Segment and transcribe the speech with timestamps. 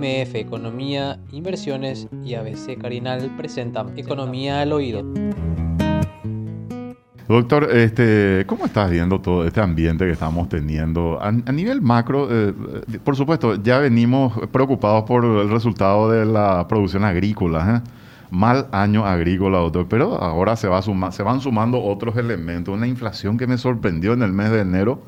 [0.00, 5.04] MF Economía, Inversiones y ABC Carinal presentan Economía al Oído.
[7.28, 11.20] Doctor, este, ¿cómo estás viendo todo este ambiente que estamos teniendo?
[11.20, 12.52] A, nivel macro, eh,
[13.04, 17.84] por supuesto, ya venimos preocupados por el resultado de la producción agrícola.
[17.84, 17.90] ¿eh?
[18.30, 22.74] Mal año agrícola, doctor, pero ahora se, va se van sumando otros elementos.
[22.74, 25.02] Una inflación que me sorprendió en el mes de enero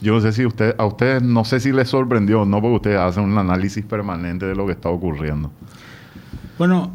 [0.00, 2.76] yo no sé si usted, a ustedes no sé si les sorprendió o no, porque
[2.76, 5.50] ustedes hacen un análisis permanente de lo que está ocurriendo.
[6.58, 6.92] Bueno,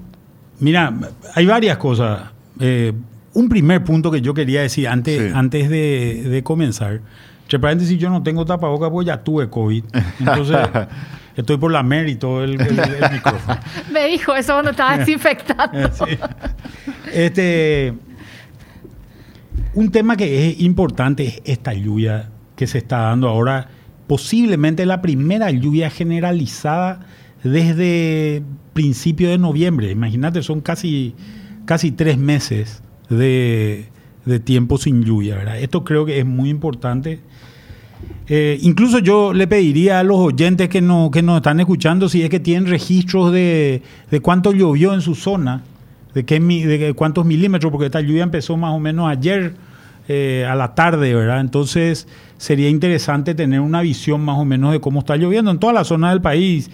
[0.60, 0.94] mira,
[1.36, 2.30] hay varias cosas.
[2.60, 2.94] Eh,
[3.34, 7.02] un primer punto que yo quería decir antes, antes de, comenzar.
[7.44, 9.84] Entre paréntesis, yo no tengo tapaboca porque ya tuve COVID.
[10.20, 10.58] Entonces,
[11.36, 13.60] estoy por la mer y todo el, micrófono.
[13.92, 15.90] Me dijo eso cuando estaba desinfectando.
[17.14, 17.94] Este,
[19.74, 22.31] un tema que es importante es esta lluvia
[22.62, 23.70] que se está dando ahora,
[24.06, 27.00] posiblemente la primera lluvia generalizada
[27.44, 28.44] desde
[28.74, 29.90] principio de noviembre.
[29.90, 31.16] Imagínate, son casi,
[31.66, 33.88] casi tres meses de,
[34.44, 35.38] tiempo sin lluvia.
[35.38, 35.60] ¿verdad?
[35.60, 37.20] Esto creo que es muy importante.
[38.28, 42.22] Eh, incluso yo le pediría a los oyentes que, no, que nos están escuchando si
[42.22, 43.82] es que tienen registros de,
[44.12, 45.64] de cuánto llovió en su zona,
[46.14, 49.56] de, qué, de cuántos milímetros, porque esta lluvia empezó más o menos ayer
[50.14, 51.40] eh, a la tarde, ¿verdad?
[51.40, 52.08] Entonces
[52.42, 55.84] sería interesante tener una visión más o menos de cómo está lloviendo en toda la
[55.84, 56.72] zona del país,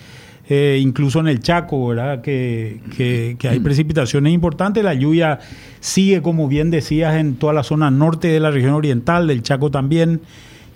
[0.48, 2.22] eh, incluso en el Chaco, ¿verdad?
[2.22, 4.82] Que, que, hay precipitaciones importantes.
[4.82, 5.40] La lluvia
[5.82, 9.70] sigue, como bien decías, en toda la zona norte de la región oriental, del Chaco
[9.70, 10.22] también.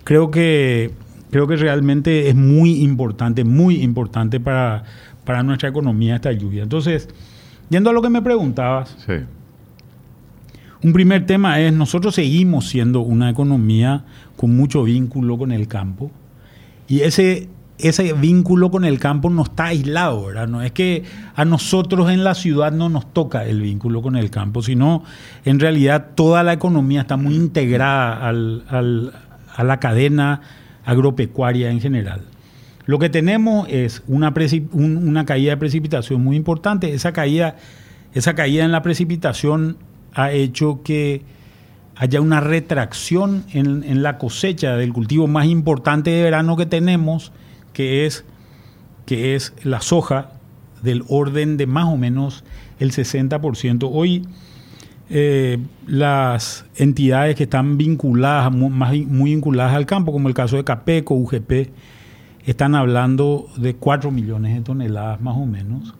[0.04, 0.90] Creo que,
[1.30, 4.84] creo que realmente es muy importante, muy importante para,
[5.24, 6.64] para nuestra economía esta lluvia.
[6.64, 7.08] Entonces,
[7.70, 8.94] yendo a lo que me preguntabas.
[9.06, 9.14] Sí
[10.82, 14.04] un primer tema es, nosotros seguimos siendo una economía
[14.36, 16.10] con mucho vínculo con el campo
[16.88, 20.48] y ese, ese vínculo con el campo no está aislado, ¿verdad?
[20.48, 21.04] No es que
[21.36, 25.04] a nosotros en la ciudad no nos toca el vínculo con el campo, sino
[25.44, 30.40] en realidad toda la economía está muy integrada a la cadena
[30.84, 32.22] agropecuaria en general.
[32.86, 34.34] Lo que tenemos es una,
[34.72, 36.92] una caída de precipitación muy importante.
[36.92, 37.56] Esa caída,
[38.12, 39.76] esa caída en la precipitación
[40.14, 41.22] ha hecho que
[41.96, 47.32] haya una retracción en, la cosecha del cultivo más importante de verano que tenemos,
[47.72, 48.24] que es,
[49.06, 50.32] que es la soja,
[50.82, 52.44] del orden de más o menos
[52.80, 53.88] el 60%.
[53.92, 54.26] Hoy
[55.10, 60.64] eh, las entidades que están vinculadas, muy, muy vinculadas al campo, como el caso de
[60.64, 61.70] Capeco, UGP,
[62.46, 65.94] están hablando de 4 millones de toneladas más o menos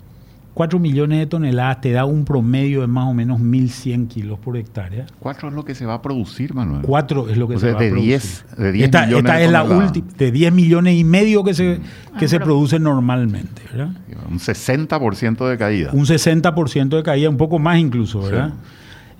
[0.54, 4.56] 4 millones de toneladas te da un promedio de más o menos 1.100 kilos por
[4.56, 5.06] hectárea.
[5.18, 6.82] 4 es lo que se va a producir, Manuel.
[6.82, 8.02] 4 es lo que se va a producir.
[8.02, 11.54] 10, de 10 esta, millones esta es la última, de 10 millones y medio que
[11.54, 12.18] se, mm.
[12.18, 13.62] que se produce normalmente.
[13.72, 13.90] ¿verdad?
[14.30, 15.90] Un 60% de caída.
[15.92, 18.52] Un 60% de caída, un poco más incluso, ¿verdad?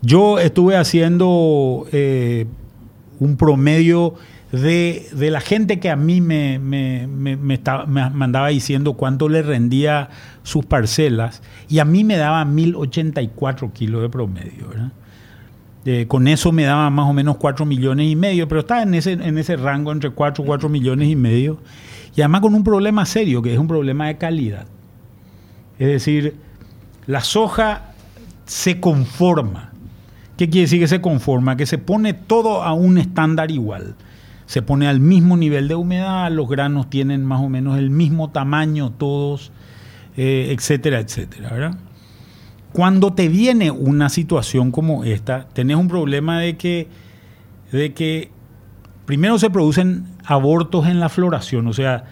[0.02, 2.46] Yo estuve haciendo eh,
[3.20, 4.14] un promedio
[4.60, 7.58] de, la gente que a mí me, me, me, me,
[8.10, 10.10] mandaba diciendo cuánto le rendía
[10.42, 14.66] sus parcelas y a mí me daba 1084 kilos de promedio.
[15.86, 18.94] Eh, con eso me daba más o menos 4 millones y medio, pero estaba en
[18.94, 21.58] ese, en ese rango entre 4 y 4 millones y medio.
[22.14, 24.66] Y además con un problema serio, que es un problema de calidad.
[25.78, 26.36] Es decir,
[27.06, 27.94] la soja
[28.44, 29.72] se conforma.
[30.36, 31.56] ¿Qué quiere decir que se conforma?
[31.56, 33.96] Que se pone todo a un estándar igual
[34.46, 38.30] se pone al mismo nivel de humedad, los granos tienen más o menos el mismo
[38.30, 39.52] tamaño todos,
[40.16, 41.78] eh, etcétera, etcétera.
[42.72, 46.88] Cuando te viene una situación como esta, tenés un problema de que,
[47.70, 48.30] de que
[49.04, 52.04] primero se producen abortos en la floración, o sea,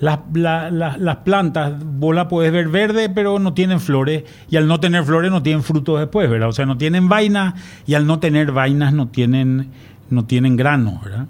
[0.00, 5.04] las, plantas, vos las puedes ver verde, pero no tienen flores, y al no tener
[5.04, 6.48] flores no tienen frutos después, ¿verdad?
[6.48, 7.54] O sea, no tienen vainas,
[7.86, 9.68] y al no tener vainas no tienen,
[10.10, 11.26] no tienen granos, ¿verdad?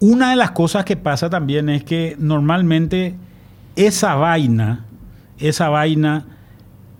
[0.00, 3.14] Una de las cosas que pasa también es que normalmente
[3.76, 4.86] esa vaina,
[5.38, 6.24] esa vaina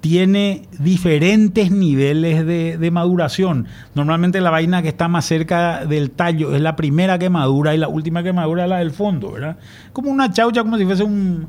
[0.01, 3.67] tiene diferentes niveles de, maduración.
[3.95, 7.79] Normalmente la vaina que está más cerca del tallo es la primera que madura y
[7.79, 9.59] la última que madura es la del fondo, ¿verdad?
[9.93, 11.49] Como una chaucha, como si fuese un,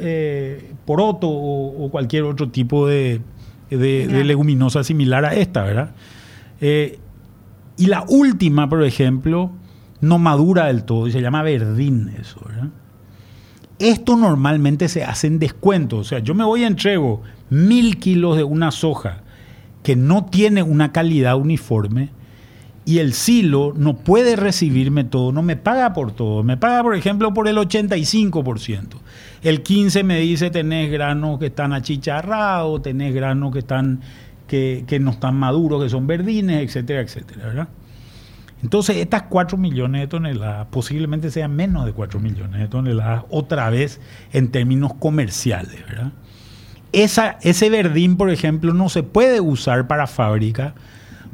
[0.00, 3.20] eh, poroto o, cualquier otro tipo de,
[3.70, 5.90] leguminosa similar a esta, ¿verdad?
[6.60, 6.98] Eh,
[7.76, 9.50] y la última, por ejemplo,
[10.00, 12.40] no madura del todo y se llama verdín eso.
[13.78, 15.98] Esto normalmente se hace en descuento.
[15.98, 19.22] O sea, yo me voy a entrego mil kilos de una soja
[19.82, 22.10] que no tiene una calidad uniforme
[22.84, 26.94] y el silo no puede recibirme todo, no me paga por todo, me paga por
[26.94, 28.86] ejemplo por el 85%.
[29.42, 34.00] El 15 me dice tenés granos que están achicharrados, tenés granos que están
[34.46, 37.68] que, que no están maduros, que son verdines, etcétera, etcétera, ¿verdad?
[38.62, 43.70] Entonces, estas 4 millones de toneladas posiblemente sean menos de 4 millones de toneladas otra
[43.70, 44.00] vez
[44.32, 46.12] en términos comerciales, ¿verdad?
[46.92, 50.74] Esa, ese verdín, por ejemplo, no se puede usar para fábrica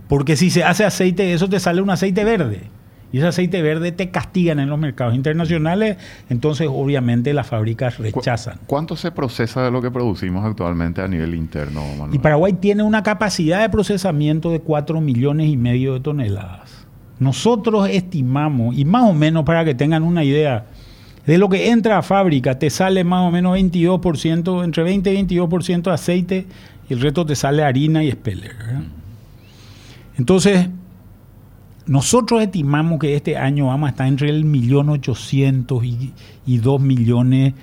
[0.09, 2.71] porque si se hace aceite, eso te sale un aceite verde.
[3.13, 5.97] Y ese aceite verde te castigan en los mercados internacionales,
[6.29, 8.59] entonces obviamente las fábricas rechazan.
[8.67, 12.15] ¿Cuánto se procesa de lo que producimos actualmente a nivel interno, Manuel?
[12.15, 16.86] Y Paraguay tiene una capacidad de procesamiento de 4 millones y medio de toneladas.
[17.19, 20.67] Nosotros estimamos, y más o menos para que tengan una idea,
[21.27, 25.39] de lo que entra a fábrica te sale más o menos 22%, entre 20 y
[25.39, 26.47] 22% aceite
[26.89, 28.55] y el resto te sale harina y espeler.
[30.17, 30.69] Entonces,
[31.87, 36.13] nosotros estimamos que este año vamos a estar entre el millón ochocientos y,
[36.47, 37.55] y dos millones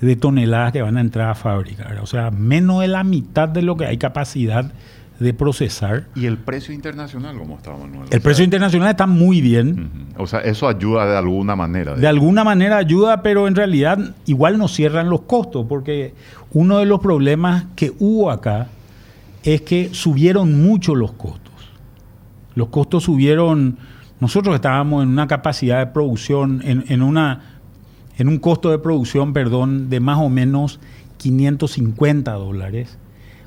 [0.00, 1.96] de toneladas que van a entrar a fábrica.
[2.02, 4.72] O sea, menos de la mitad de lo que hay capacidad
[5.22, 6.08] de procesar.
[6.14, 8.08] ¿Y el precio internacional cómo está, Manuel?
[8.10, 10.08] El precio internacional está muy bien.
[10.18, 11.94] O sea, eso ayuda de alguna manera.
[11.94, 16.14] De, alguna manera ayuda, pero en realidad igual nos cierran los costos, porque
[16.52, 18.68] uno de los problemas que hubo acá
[19.42, 21.52] es que subieron mucho los costos.
[22.54, 23.78] Los costos subieron,
[24.20, 27.60] nosotros estábamos en una capacidad de producción, en, en una,
[28.18, 30.80] en un costo de producción, perdón, de más o menos
[31.16, 32.98] 550 dólares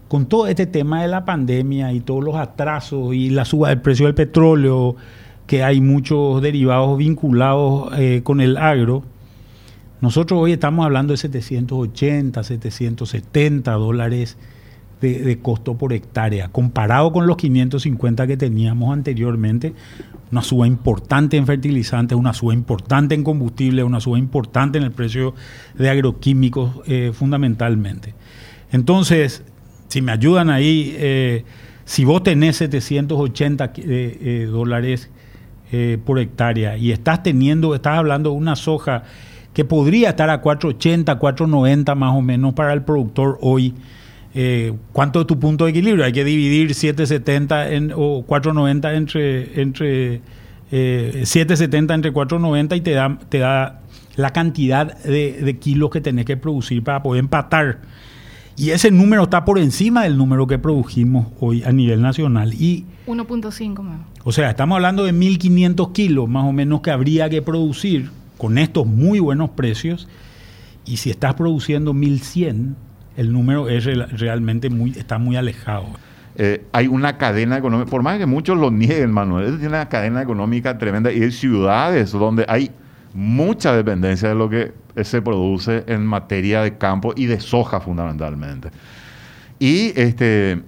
[0.07, 3.81] con todo este tema de la pandemia y todos los atrasos y la suba del
[3.81, 4.96] precio del petróleo,
[5.48, 9.04] que hay muchos derivados vinculados eh, con el agro,
[10.02, 14.38] nosotros hoy estamos hablando de 780, 770 dólares
[15.02, 19.74] de, costo por hectárea, comparado con los 550 que teníamos anteriormente,
[20.31, 24.92] una suba importante en fertilizantes, una suba importante en combustible, una suba importante en el
[24.92, 25.34] precio
[25.75, 28.13] de agroquímicos eh, fundamentalmente.
[28.72, 29.44] Entonces,
[29.95, 31.45] si me ayudan ahí, eh,
[31.86, 35.09] si vos tenés 780 eh, eh, dólares
[36.06, 39.03] por hectárea y estás teniendo, estás hablando de una soja
[39.53, 43.74] que podría estar a 480, 490 más o menos para el productor hoy,
[44.94, 46.06] ¿cuánto es tu punto de equilibrio?
[46.06, 50.21] Hay que dividir 770 en, o 490 entre, entre
[50.69, 53.81] 770 entre 490 y te da, te da
[54.15, 57.80] la cantidad de kilos que tenés que producir para poder empatar
[58.57, 62.54] y ese número está por encima del número que produjimos hoy a nivel nacional.
[62.54, 67.42] Y 1.5 O sea, estamos hablando de 1.500 kilos más o menos que habría que
[67.42, 70.07] producir con estos muy buenos precios.
[70.86, 72.75] Y si estás produciendo 1.100,
[73.18, 75.88] el número es realmente muy, está muy alejado.
[76.38, 80.22] Eh, hay una cadena económica, por más que muchos lo nieguen, Manuel, tiene una cadena
[80.22, 82.72] económica tremenda y hay ciudades donde hay
[83.15, 84.73] mucha dependencia de lo que
[85.03, 88.69] se produce en materia de campo y de soja fundamentalmente.
[89.57, 90.62] Y este,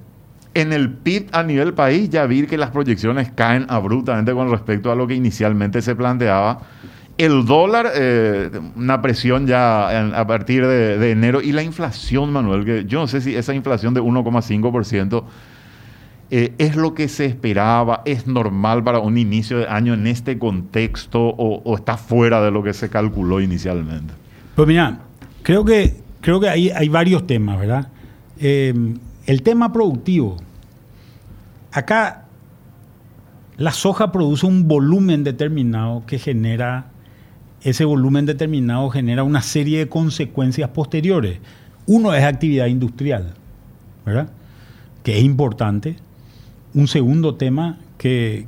[0.53, 4.91] en el PIB a nivel país ya vi que las proyecciones caen abruptamente con respecto
[4.91, 6.59] a lo que inicialmente se planteaba.
[7.17, 12.63] El dólar, eh, una presión ya a partir de, de, enero y la inflación, Manuel,
[12.63, 15.23] que yo no sé si esa inflación de 1,5%
[16.29, 18.01] eh, ¿Es lo que se esperaba?
[18.03, 22.63] ¿Es normal para un inicio de año en este contexto o, está fuera de lo
[22.63, 24.13] que se calculó inicialmente?
[24.55, 24.99] Pues mira,
[25.41, 27.87] creo que, creo que hay, hay varios temas, ¿verdad?
[28.39, 28.73] Eh,
[29.25, 30.35] el tema productivo.
[31.71, 32.25] Acá
[33.55, 36.87] la soja produce un volumen determinado que genera,
[37.61, 41.39] ese volumen determinado genera una serie de consecuencias posteriores.
[41.85, 43.33] Uno es actividad industrial,
[44.05, 44.29] ¿verdad?
[45.03, 45.95] Que es importante
[46.77, 48.45] un segundo tema que,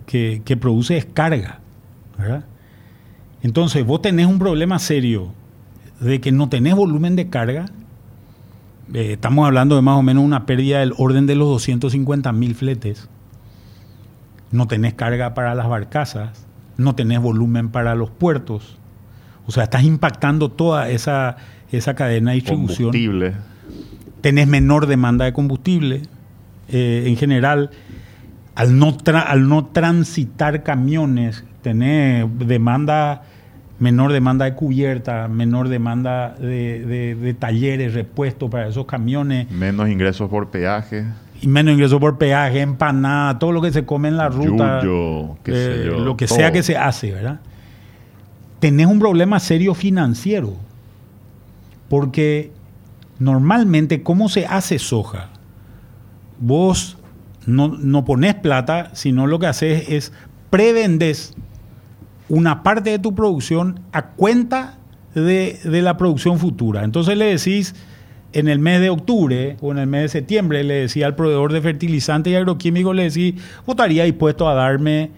[0.62, 1.62] produce es carga.
[3.41, 5.33] Entonces, vos tenés un problema serio
[6.00, 7.65] de que no tenés volumen de carga.
[8.93, 12.53] Eh, estamos hablando de más o menos una pérdida del orden de los 250 mil
[12.53, 13.09] fletes.
[14.51, 16.45] No tenés carga para las barcazas,
[16.77, 18.77] no tenés volumen para los puertos.
[19.48, 21.38] O sea, estás impactando toda esa,
[21.71, 22.89] esa cadena de distribución.
[22.89, 23.33] Combustible.
[24.21, 26.03] Tenés menor demanda de combustible.
[26.67, 27.71] Eh, en general,
[28.59, 28.93] al no,
[29.25, 33.21] al no transitar camiones, tener demanda,
[33.79, 39.49] menor demanda de cubierta, menor demanda de, talleres, repuestos para esos camiones.
[39.49, 41.05] Menos ingresos por peaje.
[41.41, 44.81] Y menos ingresos por peaje, empanada, todo lo que se come en la ruta.
[44.83, 47.39] Eh, lo que sea que se hace, ¿verdad?
[48.59, 50.55] Tenés un problema serio financiero.
[51.87, 52.51] Porque
[53.19, 55.29] normalmente, ¿cómo se hace soja?
[56.39, 56.99] Vos
[57.50, 60.13] no, no pones plata, sino lo que haces es
[60.50, 61.36] prevendes
[62.27, 64.77] una parte de tu producción a cuenta
[65.15, 66.84] de, de la producción futura.
[66.84, 67.75] Entonces le decís,
[68.34, 71.51] en el mes de octubre o en el mes de septiembre, le decía al proveedor
[71.51, 73.34] de fertilizantes y agroquímicos, le decía,
[73.65, 75.12] ¿vos estaría dispuesto a darme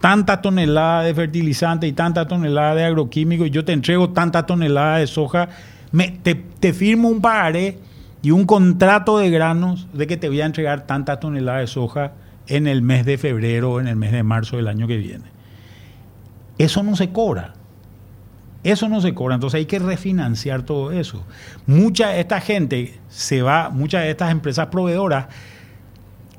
[0.00, 4.98] tanta tonelada de fertilizante y tanta tonelada de agroquímico y yo te entrego tanta tonelada
[4.98, 5.48] de soja,
[5.92, 7.78] me, te, te firmo un pagaré
[8.22, 12.12] y un contrato de granos de que te voy a entregar tanta tonelada de soja
[12.46, 15.24] en el mes de febrero o en el mes de marzo del año que viene.
[16.58, 17.54] Eso no se cobra.
[18.62, 21.24] Eso no se cobra, entonces hay que refinanciar todo eso.
[21.66, 25.26] Mucha de esta gente se va, muchas de estas empresas proveedoras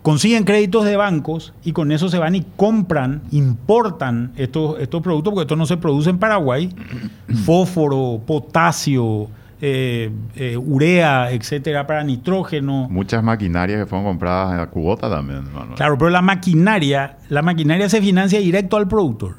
[0.04, 5.34] consiguen créditos de bancos y con eso se van y compran, importan estos, estos productos,
[5.34, 6.70] porque estos no se producen en Paraguay,
[7.46, 9.28] fósforo, potasio,
[9.66, 12.90] eh, eh, urea, etcétera, para nitrógeno.
[12.90, 15.46] Muchas maquinarias que fueron compradas a Cubota también.
[15.54, 15.76] Manuel.
[15.76, 19.38] Claro, pero la maquinaria, la maquinaria se financia directo al productor.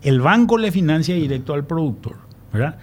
[0.00, 2.16] El banco le financia directo al productor,
[2.50, 2.78] ¿verdad?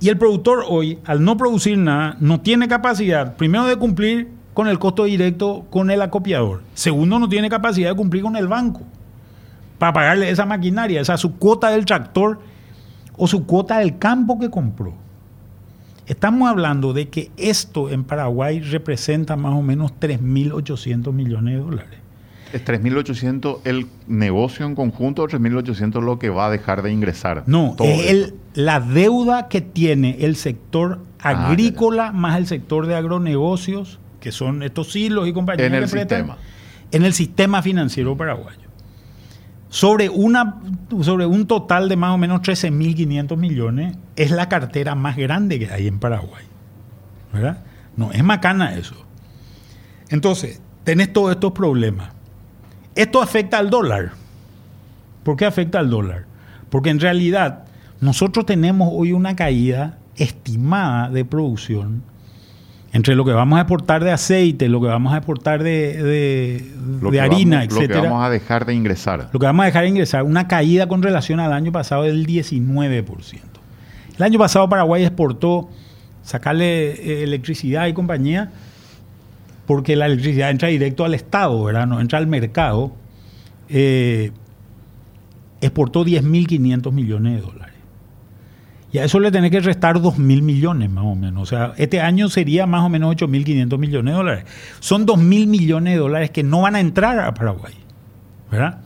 [0.00, 4.68] Y el productor hoy, al no producir nada, no tiene capacidad, primero, de cumplir con
[4.68, 6.62] el costo directo con el acopiador.
[6.72, 8.80] Segundo, no tiene capacidad de cumplir con el banco
[9.76, 12.40] para pagarle esa maquinaria, esa su cuota del tractor
[13.18, 15.01] o su cuota del campo que compró.
[16.12, 21.98] Estamos hablando de que esto en Paraguay representa más o menos 3.800 millones de dólares.
[22.52, 27.44] ¿Es 3.800 el negocio en conjunto o 3.800 lo que va a dejar de ingresar?
[27.46, 32.94] No, es el- la deuda que tiene el sector Ah, agrícola más el sector de
[32.94, 36.38] agronegocios, que son estos hilos y compañías En el que prestan, sistema.
[36.90, 38.61] en el sistema financiero paraguayo.
[39.72, 40.60] Sobre, una,
[41.00, 45.70] sobre un total de más o menos 13.500 millones, es la cartera más grande que
[45.70, 46.44] hay en Paraguay.
[47.32, 47.64] ¿Verdad?
[47.96, 48.94] No, es macana eso.
[50.10, 52.10] Entonces, tenés todos estos problemas.
[52.94, 54.12] Esto afecta al dólar.
[55.22, 56.26] ¿Por qué afecta al dólar?
[56.68, 57.64] Porque en realidad
[58.02, 62.02] nosotros tenemos hoy una caída estimada de producción
[62.92, 66.72] entre lo que vamos a exportar de aceite, lo que vamos a exportar de, de-
[67.00, 68.00] Lo harina, vamos- Lo etcétera.
[68.02, 69.28] que vamos a dejar de ingresar.
[69.32, 72.26] Lo que vamos a dejar de ingresar, una caída con relación al año pasado del
[72.26, 73.40] 19%.
[74.18, 75.70] El año pasado Paraguay exportó
[76.22, 78.50] sacarle eh, electricidad y compañía
[79.66, 81.86] porque la electricidad entra directo al Estado, ¿verdad?
[81.86, 82.92] No entra al mercado.
[83.70, 84.32] Eh,
[85.62, 87.71] exportó 10.500 millones de dólares.
[88.92, 91.42] Y a eso le tenés que restar 2.000 millones más o menos.
[91.42, 94.44] O sea, este año sería más o menos 8.500 millones de dólares.
[94.80, 97.72] Son 2.000 millones de dólares que no van a entrar a Paraguay.
[98.50, 98.80] ¿Verdad?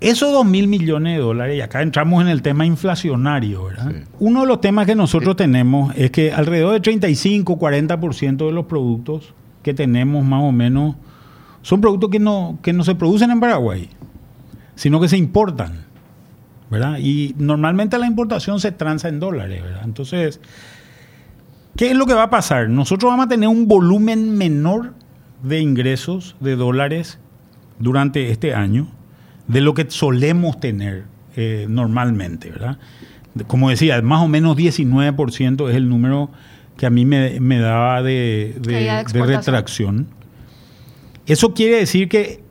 [0.00, 3.90] Esos 2.000 millones de dólares, y acá entramos en el tema inflacionario, ¿verdad?
[3.90, 4.04] Sí.
[4.20, 9.34] Uno de los temas que nosotros tenemos es que alrededor de 35-40% de los productos
[9.64, 10.94] que tenemos más o menos
[11.62, 13.90] son productos que no, que no se producen en Paraguay,
[14.76, 15.87] sino que se importan.
[16.70, 16.98] ¿Verdad?
[16.98, 19.82] Y normalmente la importación se transa en dólares, ¿verdad?
[19.84, 20.40] Entonces,
[21.76, 22.68] ¿qué es lo que va a pasar?
[22.68, 24.94] Nosotros vamos a tener un volumen menor
[25.42, 27.18] de ingresos de dólares
[27.78, 28.88] durante este año
[29.46, 31.04] de lo que solemos tener
[31.36, 32.78] eh, normalmente, ¿verdad?
[33.46, 36.30] Como decía, más o menos 19% es el número
[36.76, 38.72] que a mí me, me daba de, de-
[39.46, 40.08] retracción.
[41.26, 42.42] Eso quiere decir que,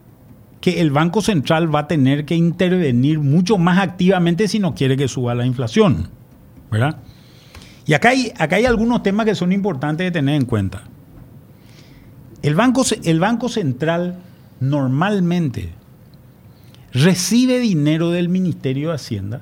[0.61, 4.97] que el Banco Central va a tener que intervenir mucho más activamente si no quiere
[4.97, 6.09] que suba la inflación,
[6.71, 6.97] ¿verdad?
[7.85, 10.83] Y acá hay, acá hay algunos temas que son importantes de tener en cuenta.
[12.41, 14.19] El Banco, el banco Central
[14.59, 15.69] normalmente
[16.91, 19.41] recibe dinero del Ministerio de Hacienda,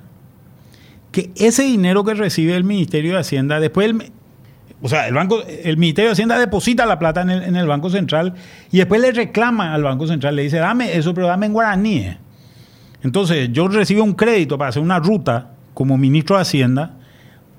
[1.11, 4.11] que ese dinero que recibe el Ministerio de Hacienda, después el,
[4.85, 8.35] o sea, el, banco, el Ministerio de Hacienda deposita la plata en el, Banco Central
[8.71, 12.17] y después le reclama al Banco Central, le dice, dame eso, pero dame en guaraníes.
[13.01, 16.91] Entonces, yo recibo un crédito para hacer una ruta como ministro de Hacienda,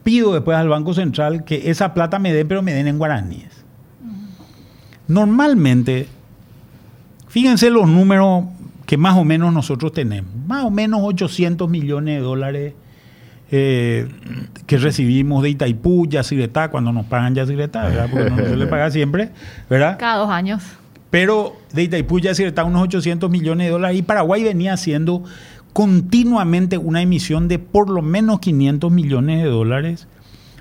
[0.04, 3.64] pido después al Banco Central que esa plata me den, pero me den en guaraníes.
[5.09, 6.06] Normalmente,
[7.26, 8.45] fíjense los números
[8.87, 10.33] que más o menos nosotros tenemos.
[10.47, 12.75] Más o menos 800 millones de dólares
[13.50, 14.08] eh,
[14.66, 18.08] que recibimos de Itaipú, Yacyretá, cuando nos pagan Yacyretá, ¿verdad?
[18.10, 19.30] Porque no se le paga siempre,
[19.70, 19.96] ¿verdad?
[19.98, 20.62] Cada dos años.
[21.10, 25.22] Pero de Itaipú ya está unos 800 millones de dólares y Paraguay venía haciendo
[25.72, 30.08] continuamente una emisión de por lo menos 500 millones de dólares,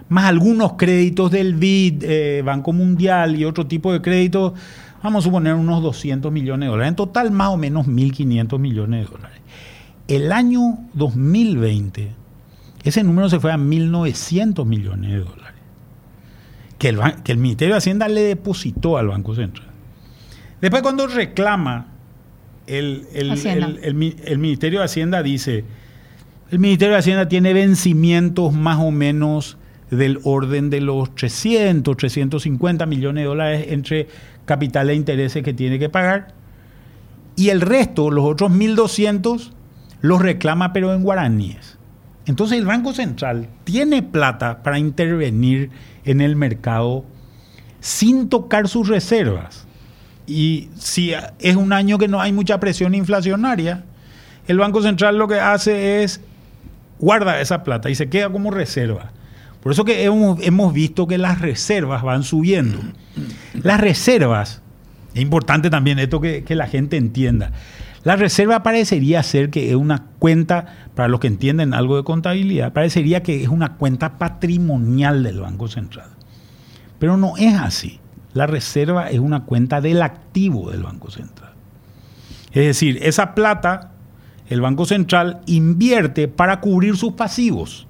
[0.09, 4.53] más algunos créditos del BID, eh, Banco Mundial y otro tipo de créditos,
[5.01, 6.89] vamos a suponer unos 200 millones de dólares.
[6.89, 9.39] En total más o menos 1.500 millones de dólares.
[10.07, 12.11] El año 2020,
[12.85, 15.59] ese número se fue a 1.900 millones de dólares,
[16.77, 19.67] que el, que el Ministerio de Hacienda le depositó al Banco Central.
[20.61, 21.87] Después cuando reclama
[22.67, 23.31] el, el-
[23.83, 25.63] el- el Ministerio de Hacienda dice,
[26.51, 29.57] el Ministerio de Hacienda tiene vencimientos más o menos
[29.91, 34.07] del orden de los 300, 350 millones de dólares entre
[34.45, 36.33] capital e intereses que tiene que pagar.
[37.35, 39.51] Y el resto, los otros 1.200,
[40.01, 41.74] los reclama pero en guaraníes.
[42.25, 45.69] Entonces el Banco Central tiene plata para intervenir
[46.05, 47.05] en el mercado
[47.79, 49.67] sin tocar sus reservas.
[50.27, 53.83] Y si es un año que no hay mucha presión inflacionaria,
[54.47, 56.21] el Banco Central lo que hace es
[56.99, 59.11] guarda esa plata y se queda como reserva.
[59.61, 62.79] Por eso que hemos, hemos visto que las reservas van subiendo.
[63.53, 64.61] Las reservas,
[65.13, 67.51] es importante también esto que, que la gente entienda.
[68.03, 72.73] La reserva parecería ser que es una cuenta, para los que entienden algo de contabilidad,
[72.73, 76.09] parecería que es una cuenta patrimonial del Banco Central.
[76.99, 77.99] Pero no es así.
[78.33, 81.51] La reserva es una cuenta del activo del Banco Central.
[82.51, 83.91] Es decir, esa plata
[84.47, 87.87] el Banco Central invierte para cubrir sus pasivos.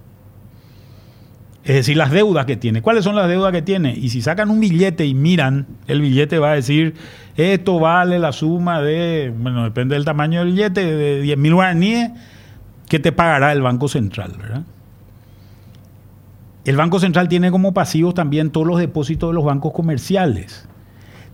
[1.63, 2.81] Es decir, las deudas que tiene.
[2.81, 3.95] ¿Cuáles son las deudas que tiene?
[3.95, 6.93] Y si sacan un billete y miran, el billete va a decir,
[7.35, 12.12] esto vale la suma de, bueno, depende del tamaño del billete, de 10 mil guaraníes
[12.88, 14.63] que te pagará el Banco Central, ¿verdad?
[16.65, 20.68] El Banco Central tiene como pasivos también todos los depósitos de los bancos comerciales.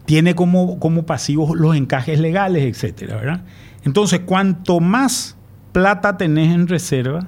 [0.05, 3.41] Tiene como, como pasivos los encajes legales, etcétera, ¿verdad?
[3.86, 5.38] Entonces, cuanto más
[5.72, 7.27] plata tenés en reserva,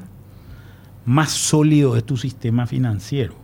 [1.06, 3.36] más sólido es tu sistema financiero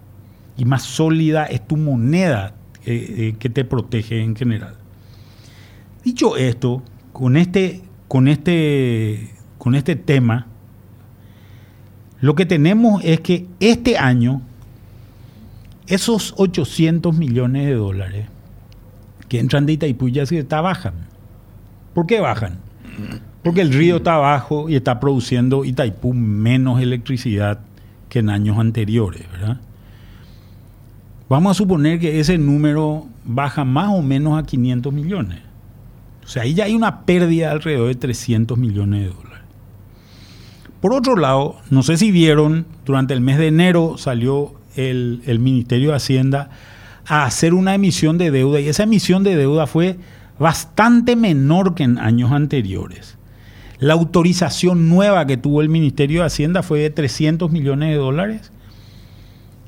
[0.57, 2.53] y más sólida es tu moneda
[2.85, 4.75] eh, eh, que te protege en general.
[6.03, 6.83] Dicho esto,
[7.13, 10.47] con este, con este, con este tema,
[12.21, 14.41] lo que tenemos es que este año,
[15.87, 18.25] esos 800 millones de dólares
[19.27, 20.93] que entran de Itaipú se está bajan.
[21.93, 22.57] ¿Por qué bajan?
[23.43, 27.59] Porque el río está abajo y está produciendo Itaipú menos electricidad
[28.09, 29.57] que en años anteriores, ¿verdad?
[31.29, 35.39] Vamos a suponer que ese número baja más o menos a 500 millones.
[36.25, 39.28] O sea, ahí ya hay una pérdida de alrededor de 300 millones de dólares.
[40.81, 45.89] Por otro lado, no sé si vieron, durante el mes de enero salió el, Ministerio
[45.89, 46.49] de Hacienda
[47.05, 49.97] a hacer una emisión de deuda y esa emisión de deuda fue
[50.37, 53.17] bastante menor que en años anteriores.
[53.79, 58.51] La autorización nueva que tuvo el Ministerio de Hacienda fue de 300 millones de dólares.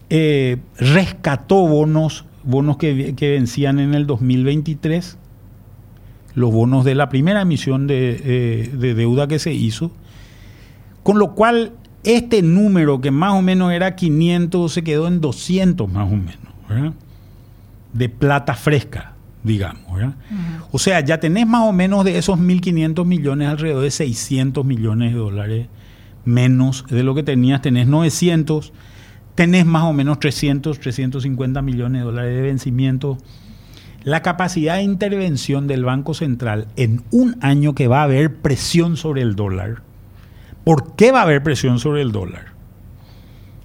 [0.09, 5.17] Eh, rescató bonos, bonos que, vencían en el 2023,
[6.35, 9.91] los bonos de la primera emisión de, eh, de deuda que se hizo.
[11.03, 15.91] Con lo cual, este número que más o menos era 500 se quedó en 200
[15.91, 16.93] más o menos, ¿verdad?
[17.93, 19.93] de plata fresca, digamos.
[19.93, 20.15] ¿verdad?
[20.71, 25.13] O sea, ya tenés más o menos de esos 1.500 millones, alrededor de 600 millones
[25.13, 25.67] de dólares
[26.23, 27.61] menos de lo que tenías.
[27.61, 28.73] Tenés 900,
[29.35, 33.17] tenés más o menos 300, 350 millones de dólares de vencimiento.
[34.03, 38.97] La capacidad de intervención del Banco Central en un año que va a haber presión
[38.97, 39.83] sobre el dólar.
[40.63, 42.51] ¿Por qué va a haber presión sobre el dólar?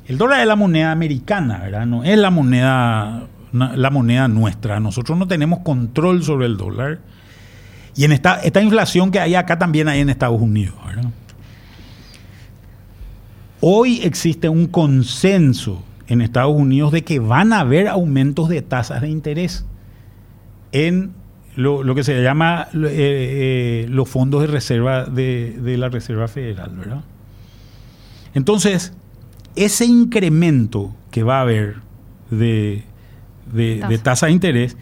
[0.06, 1.86] El dólar es la moneda americana, ¿verdad?
[1.86, 4.80] No es la moneda la moneda nuestra.
[4.80, 7.00] Nosotros no tenemos control sobre el dólar.
[7.94, 10.74] Y en esta, esta inflación que hay acá también hay en Estados Unidos.
[10.84, 11.10] ¿verdad?
[13.60, 19.00] Hoy existe un consenso en Estados Unidos de que van a haber aumentos de tasas
[19.00, 19.64] de interés
[20.72, 21.12] en
[21.56, 26.28] lo, lo que se llama eh, eh, los fondos de reserva de, de la Reserva
[26.28, 26.70] Federal.
[26.76, 27.02] ¿verdad?
[28.34, 28.92] Entonces,
[29.56, 31.76] ese incremento que va a haber
[32.30, 32.84] de,
[33.52, 34.76] de, de tasa de interés,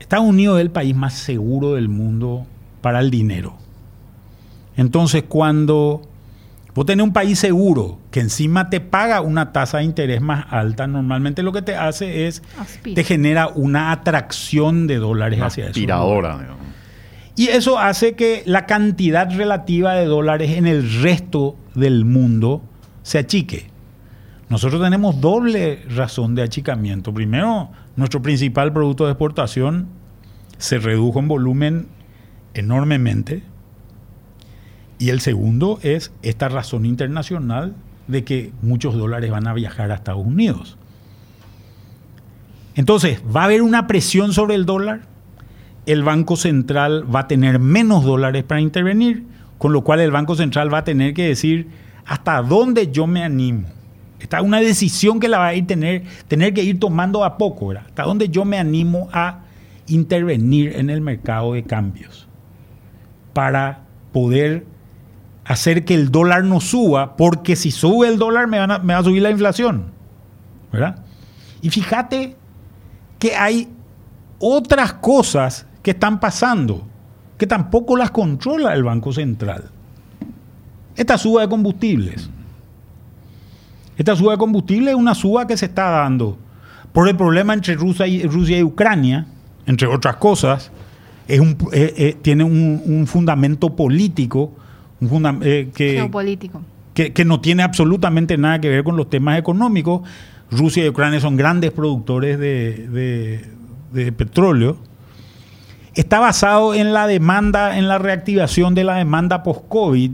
[0.00, 2.46] Estados Unidos es el país más seguro del mundo
[2.80, 3.54] para el dinero.
[4.76, 6.02] Entonces, cuando
[6.74, 10.86] vos tenés un país seguro que encima te paga una tasa de interés más alta,
[10.86, 12.94] normalmente lo que te hace es Aspira.
[12.94, 15.70] te genera una atracción de dólares Una hacia eso.
[15.70, 16.58] aspiradora, digamos.
[17.34, 22.62] Y eso hace que la cantidad relativa de dólares en el resto del mundo
[23.02, 23.70] se achique.
[24.50, 27.14] Nosotros tenemos doble razón de achicamiento.
[27.14, 29.88] Primero, nuestro principal producto de exportación
[30.58, 31.86] se redujo en volumen
[32.52, 33.42] enormemente.
[35.02, 37.74] Y el segundo es esta razón internacional
[38.06, 40.78] de que muchos dólares van a viajar a Estados Unidos.
[42.76, 45.00] Entonces, va a haber una presión sobre el dólar.
[45.86, 49.24] El Banco Central va a tener menos dólares para intervenir,
[49.58, 51.66] con lo cual el Banco Central va a tener que decir
[52.06, 53.66] hasta dónde yo me animo.
[54.20, 57.38] Esta es una decisión que la va a ir tener, tener que ir tomando a
[57.38, 57.86] poco, ¿verdad?
[57.88, 59.40] Hasta dónde yo me animo a
[59.88, 62.28] intervenir en el mercado de cambios.
[63.32, 63.80] para
[64.12, 64.66] poder
[65.44, 68.94] hacer que el dólar no suba, porque si sube el dólar me, van a- me
[68.94, 69.86] va a subir la inflación.
[70.72, 70.96] ¿Verdad?
[71.60, 72.36] Y fíjate
[73.18, 73.68] que hay
[74.38, 76.86] otras cosas que están pasando
[77.38, 79.64] que tampoco las controla el Banco Central.
[80.96, 82.30] Esta suba de combustibles.
[83.96, 86.38] Esta suba de combustible es una suba que se está dando
[86.92, 89.26] por el problema entre Rusia y, Ucrania,
[89.66, 90.70] entre otras cosas.
[91.28, 94.52] Es un, eh, eh, tiene un fundamento político
[95.42, 96.62] eh, que, Geopolítico.
[96.94, 100.02] que, que no tiene absolutamente nada que ver con los temas económicos.
[100.50, 103.44] Rusia y Ucrania son grandes productores de, de-
[103.92, 104.76] de petróleo.
[105.94, 110.10] Está basado en la demanda, en la reactivación de la demanda post-COVID.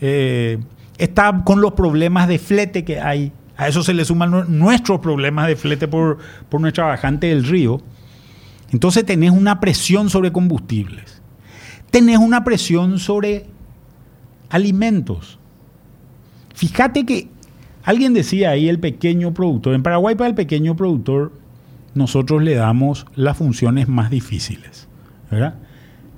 [0.00, 0.58] Eh,
[0.98, 3.32] está con los problemas de flete que hay.
[3.56, 7.44] A eso se le suman nue- nuestros problemas de flete por, por nuestra bajante del
[7.44, 7.80] río.
[8.72, 11.20] Entonces tenés una presión sobre combustibles.
[11.90, 13.46] Tenés una presión sobre
[14.54, 15.38] alimentos.
[16.54, 17.28] Fíjate que
[17.82, 19.74] alguien decía ahí el pequeño productor.
[19.74, 21.32] En Paraguay para el pequeño productor
[21.94, 24.88] nosotros le damos las funciones más difíciles.
[25.30, 25.54] ¿verdad?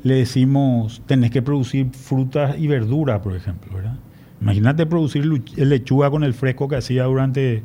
[0.03, 3.73] Le decimos, tenés que producir frutas y verduras, por ejemplo.
[3.75, 3.97] ¿verdad?
[4.41, 5.25] Imagínate producir
[5.57, 7.63] lechuga con el fresco que hacía durante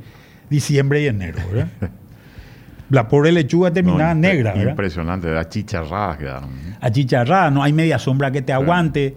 [0.49, 1.39] diciembre y enero.
[1.51, 1.69] ¿verdad?
[2.89, 4.53] La pobre lechuga terminaba No, negra.
[4.53, 4.71] ¿verdad?
[4.71, 6.49] Impresionante, achicharradas quedaron.
[6.81, 9.15] achicharrada, no hay media sombra que te aguante,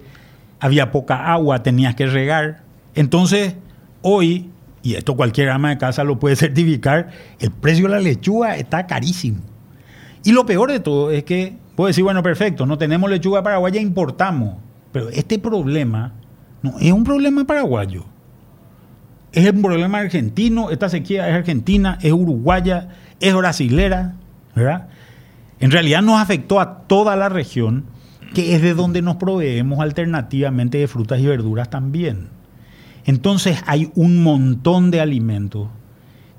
[0.62, 2.62] había poca agua, tenías que regar.
[2.94, 3.56] Entonces,
[4.00, 4.48] hoy,
[4.80, 8.86] y esto cualquier ama de casa lo puede certificar, el precio de la lechuga está
[8.86, 9.40] carísimo.
[10.22, 13.80] Y lo peor de todo es que, puedo decir, bueno, perfecto, no tenemos lechuga paraguaya,
[13.80, 14.54] importamos.
[14.92, 16.12] Pero este problema
[16.62, 18.04] no es un problema paraguayo.
[19.32, 24.14] Es un problema argentino, esta sequía es argentina, es uruguaya, es brasilera,
[24.54, 24.86] ¿verdad?
[25.58, 27.86] En realidad nos afectó a toda la región,
[28.34, 32.28] que es de donde nos proveemos alternativamente de frutas y verduras también.
[33.04, 35.68] Entonces hay un montón de alimentos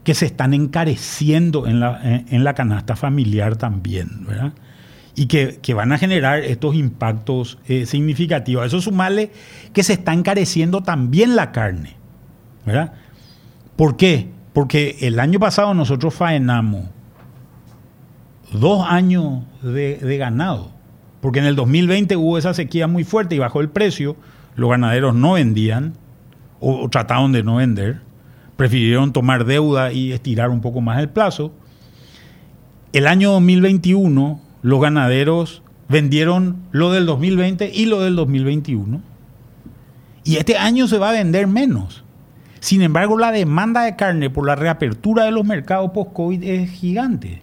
[0.04, 4.54] que se están encareciendo en la, en, en la canasta familiar también, ¿verdad?
[5.16, 8.64] Y que, que van a generar estos impactos eh, significativos.
[8.64, 9.32] A eso sumarle
[9.72, 11.96] que se está encareciendo también la carne,
[12.66, 12.94] ¿verdad?
[13.76, 14.30] ¿Por qué?
[14.54, 16.86] Porque el año pasado nosotros faenamos
[18.52, 20.72] dos años de, de ganado.
[21.24, 24.18] Porque en el 2020 hubo esa sequía muy fuerte y bajó el precio.
[24.58, 25.94] Los ganaderos no vendían
[26.60, 28.02] o, o trataron de no vender.
[28.58, 31.54] Prefirieron tomar deuda y estirar un poco más el plazo.
[32.92, 39.02] El año 2021 los ganaderos vendieron lo del 2020 y lo del 2021.
[40.26, 42.04] Y este año se va a vender menos.
[42.60, 47.42] Sin embargo, la demanda de carne por la reapertura de los mercados post-COVID es gigante.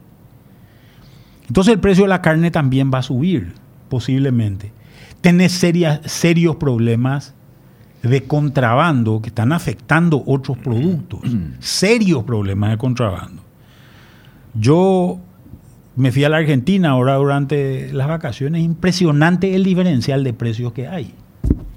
[1.49, 3.55] Entonces el precio de la carne también va a subir,
[3.91, 4.73] posiblemente.
[5.21, 7.35] Tenés serias, serios problemas
[8.03, 11.21] de contrabando que están afectando otros productos.
[11.59, 13.43] serios problemas de contrabando.
[14.55, 15.21] Yo
[15.97, 18.63] me fui a la Argentina ahora durante las vacaciones.
[18.63, 21.13] Impresionante el diferencial de precios que hay.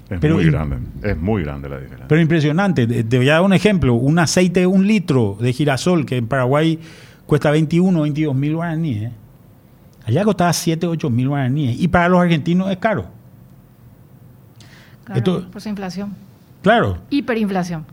[0.08, 2.08] Es Pero muy grande, es muy grande la diferencia.
[2.08, 2.86] Pero impresionante.
[2.86, 3.94] Te voy a dar un ejemplo.
[3.94, 6.78] Un aceite de un litro de girasol que en Paraguay
[7.26, 9.12] cuesta 21, 22 mil guaraníes.
[10.06, 11.80] Allá costaba 7, 8 mil guaraníes.
[11.80, 13.06] Y para los argentinos es caro.
[15.04, 16.14] Claro, Esto- por su inflación.
[16.62, 16.98] Claro.
[17.10, 17.84] Hiperinflación.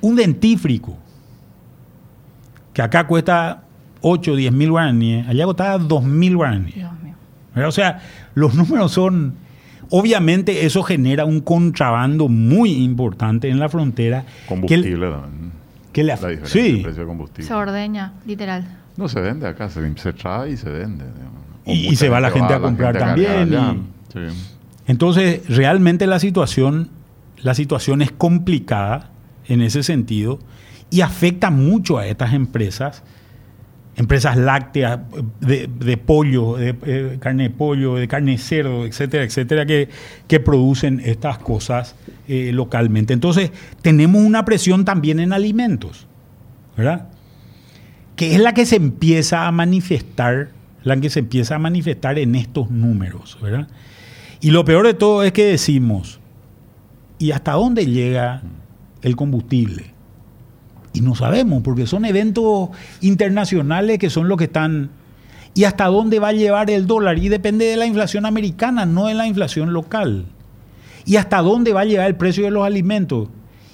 [0.00, 0.96] Un dentífrico
[2.72, 3.62] que acá cuesta
[4.00, 5.26] 8, 10 mil guaraníes.
[5.28, 6.74] Allá costaba 2 mil guaraníes.
[6.74, 7.14] Dios mío.
[7.66, 8.00] O sea,
[8.34, 9.34] los números son...
[9.90, 14.22] Obviamente eso genera un contrabando muy importante en la frontera.
[14.22, 15.52] que- Combustible también.
[15.92, 16.72] Que, le La af- diferencia sí.
[16.78, 17.46] de precio de combustible.
[17.46, 18.64] Se ordeña, literal.
[18.96, 21.04] No se vende acá, se, se trae y se vende.
[21.66, 24.12] Y- se va la gente a comprar también, y-.
[24.12, 24.20] Sí.
[24.86, 26.90] Entonces, realmente la situación,
[27.38, 29.10] la situación es complicada
[29.48, 30.38] en ese sentido
[30.90, 33.02] y afecta mucho a estas empresas,
[33.96, 35.00] empresas lácteas,
[35.40, 39.88] de, de pollo, de eh, carne de pollo, de carne de cerdo, etcétera, etcétera, que,
[40.28, 41.96] que producen estas cosas
[42.28, 43.12] eh, localmente.
[43.14, 43.50] Entonces,
[43.82, 46.06] tenemos una presión también en alimentos,
[46.76, 47.08] ¿verdad?
[48.16, 50.50] Que es la que se empieza a manifestar,
[50.82, 53.68] la que se empieza a manifestar en estos números, ¿verdad?
[54.40, 56.20] Y lo peor de todo es que decimos,
[57.18, 58.42] ¿y hasta dónde llega
[59.02, 59.92] el combustible?
[60.92, 62.68] Y no sabemos, porque son eventos
[63.00, 64.90] internacionales que son los que están...
[65.54, 67.18] ¿Y hasta dónde va a llevar el dólar?
[67.18, 70.26] Y depende de la inflación americana, no de la inflación local.
[71.04, 73.28] ¿Y hasta dónde va a llegar el precio de los alimentos?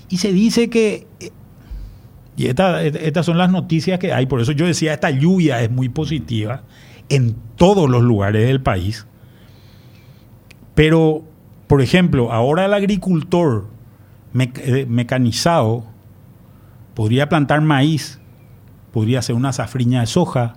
[0.08, 1.09] Y se dice que...
[2.40, 5.70] Y esta- estas son las noticias que hay, por eso yo decía, esta lluvia es
[5.70, 6.62] muy positiva
[7.10, 9.06] en todos los lugares del país
[10.74, 11.22] Pero,
[11.66, 13.66] por ejemplo, ahora el agricultor
[14.38, 15.84] eh, mecanizado
[16.94, 18.18] podría plantar maíz,
[18.92, 20.54] podría hacer una safriña de soja.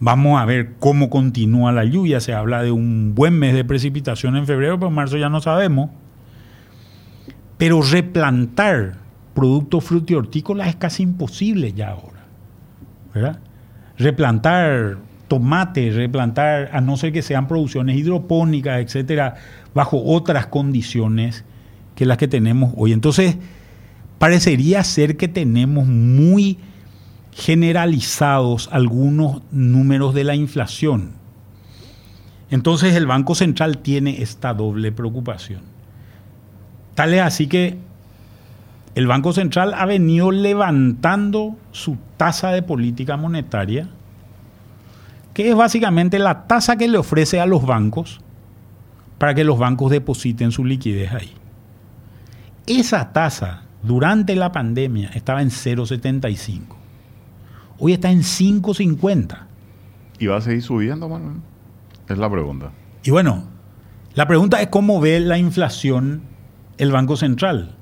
[0.00, 2.20] Vamos a ver cómo continúa la lluvia.
[2.20, 5.40] Se habla de un buen mes de precipitación en febrero, pero en marzo ya no
[5.40, 5.88] sabemos.
[7.56, 8.98] Pero replantar
[9.34, 12.22] productos frutihortícolas es casi imposible ya ahora.
[13.14, 13.38] ¿verdad?
[13.98, 19.36] Replantar tomate, replantar, a no ser que sean producciones hidropónicas, etcétera,
[19.74, 21.44] bajo otras condiciones
[21.94, 22.92] que las que tenemos hoy.
[22.92, 23.36] Entonces,
[24.18, 26.58] parecería ser que tenemos muy
[27.32, 31.12] generalizados algunos números de la inflación.
[32.50, 35.62] Entonces, el Banco Central tiene esta doble preocupación.
[36.94, 37.78] Tal es así que
[38.94, 43.88] el Banco Central ha venido levantando su tasa de política monetaria,
[45.32, 48.20] que es básicamente la tasa que le ofrece a los bancos
[49.18, 51.32] para que los bancos depositen su liquidez ahí.
[52.66, 56.60] Esa tasa durante la pandemia estaba en 0,75.
[57.78, 59.38] Hoy está en 5,50.
[60.18, 61.38] ¿Y va a seguir subiendo, Manuel?
[62.08, 62.70] Es la pregunta.
[63.02, 63.44] Y bueno,
[64.14, 66.22] la pregunta es cómo ve la inflación
[66.78, 67.76] el Banco Central.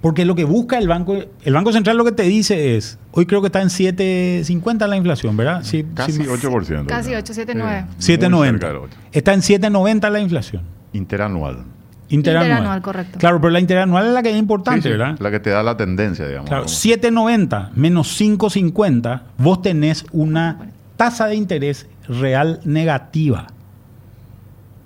[0.00, 3.26] Porque lo que busca el Banco, el Banco Central lo que te dice es, hoy
[3.26, 5.62] creo que está en 7.50 la inflación, ¿verdad?
[5.64, 6.86] Sí, Casi sí, 8%.
[6.86, 7.18] Casi ¿no?
[7.18, 7.84] 8, 7, 9.
[7.98, 8.80] Sí, muy cerca del 7.90.
[8.82, 8.96] ocho.
[9.12, 10.62] Está en 7.90 la inflación.
[10.92, 11.64] Interanual.
[12.08, 12.46] Interanual.
[12.50, 13.18] Interanual, correcto.
[13.18, 15.18] Claro, pero la interanual es la que es importante, Sí, sí, ¿verdad?
[15.18, 16.48] La que te da la tendencia, digamos.
[16.48, 23.48] Claro, Como- 7.90 menos 5.50, vos tenés una tasa de interés real negativa.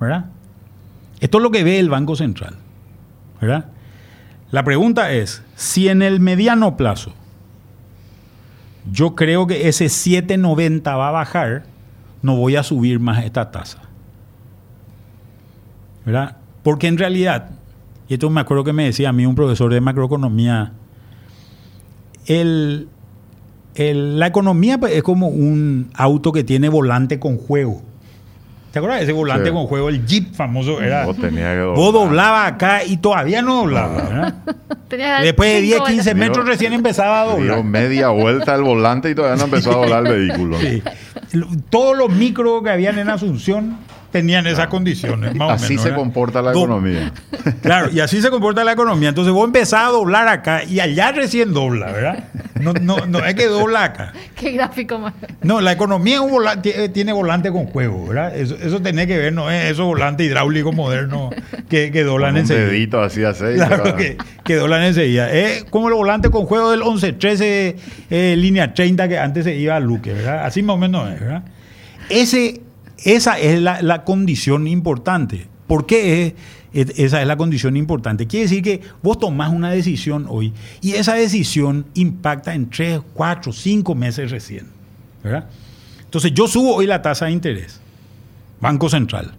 [0.01, 0.27] ¿Verdad?
[1.21, 2.55] Esto es lo que ve el Banco Central.
[3.41, 3.67] ¿Verdad?
[4.51, 7.13] La pregunta es, si en el mediano plazo
[8.91, 11.65] yo creo que ese 7.90 va a bajar,
[12.23, 13.83] no voy a subir más esta tasa.
[16.05, 16.39] ¿Verdad?
[16.63, 17.51] Porque en realidad,
[18.09, 20.73] y esto me acuerdo que me decía a mí un profesor de macroeconomía,
[22.27, 22.89] el,
[23.77, 27.83] la economía pues, es como un auto que tiene volante con juego.
[28.73, 29.55] ¿Te acuerdas de ese volante Sí.
[29.55, 29.89] con juego?
[29.89, 31.05] El Jeep famoso era.
[31.07, 33.95] Que Vos doblabas acá y todavía no doblaba.
[33.97, 34.35] ¿verdad?
[34.89, 36.15] Tenía Después de 10, cinco 15 vueltas.
[36.29, 37.57] metros Dio- recién empezaba a doblar.
[37.57, 40.59] Dio media vuelta al volante y todavía no empezó a doblar el vehículo.
[40.61, 40.83] Sí.
[41.69, 43.77] Todos los micros que habían en Asunción
[44.11, 45.35] tenían esas condiciones.
[45.35, 45.99] Más o Así menos, se ¿verdad?
[46.03, 47.13] comporta la Do- economía.
[47.63, 49.09] Claro, y así se comporta la economía.
[49.11, 52.25] Entonces vos empezás a doblar acá y allá recién dobla, ¿verdad?
[52.61, 54.13] No, no, no es que dobla acá.
[54.37, 55.15] Qué gráfico más.
[55.43, 58.37] No, la economía es un vola- tie- tiene volante con juego, ¿verdad?
[58.37, 61.35] Eso, eso tenés que ver, no es esos volantes hidráulicos modernos
[61.69, 62.67] que, que doblan Con un enseguida.
[62.67, 63.57] dedito así a seis.
[63.57, 65.31] Claro que, que doblan enseguida.
[65.33, 67.75] Es como el volante con juego del 11-13
[68.11, 70.45] eh, línea 30 que antes se iba a Luque, ¿verdad?
[70.45, 71.43] Así más o menos es, ¿verdad?
[72.11, 72.61] Ese,
[73.05, 75.49] esa es la, la condición importante.
[75.67, 76.35] ¿Por qué
[76.73, 78.27] es, es- esa es la condición importante?
[78.27, 83.53] Quiere decir que vos tomás una decisión hoy y esa decisión impacta en 3, 4,
[83.53, 84.67] 5 meses recién,
[85.23, 85.49] ¿verdad?
[86.05, 87.81] Entonces yo subo hoy la tasa de interés.
[88.61, 89.33] Banco Central.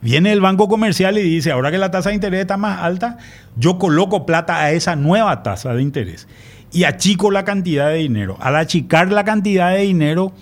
[0.00, 3.18] Viene el banco comercial y dice, ahora que la tasa de interés está más alta,
[3.56, 6.28] yo coloco plata a esa nueva tasa de interés
[6.72, 8.36] y achico la cantidad de dinero.
[8.40, 10.32] Al achicar la cantidad de dinero,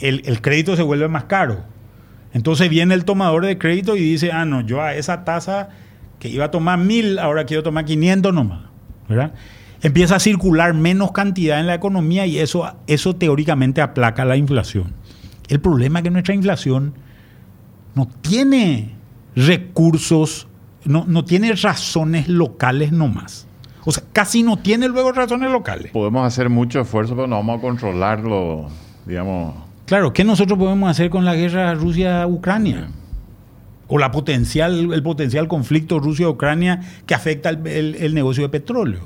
[0.00, 1.64] el, el crédito se vuelve más caro.
[2.32, 5.70] Entonces viene el tomador de crédito y dice, ah, no, yo a esa tasa
[6.18, 8.60] que iba a tomar mil, ahora quiero tomar 500 nomás.
[9.82, 14.94] Empieza a circular menos cantidad en la economía y eso, eso teóricamente aplaca la inflación.
[15.48, 16.94] El problema es que nuestra inflación
[17.94, 18.94] no tiene
[19.34, 20.48] recursos,
[20.84, 23.46] no, no tiene razones locales nomás.
[23.84, 25.92] O sea, casi no tiene luego razones locales.
[25.92, 28.68] Podemos hacer mucho esfuerzo, pero no vamos a controlarlo,
[29.06, 29.65] digamos.
[29.86, 32.88] Claro, ¿qué nosotros podemos hacer con la guerra Rusia-Ucrania?
[33.88, 39.00] O la potencial, el potencial conflicto Rusia-Ucrania que afecta el, el- el negocio de petróleo.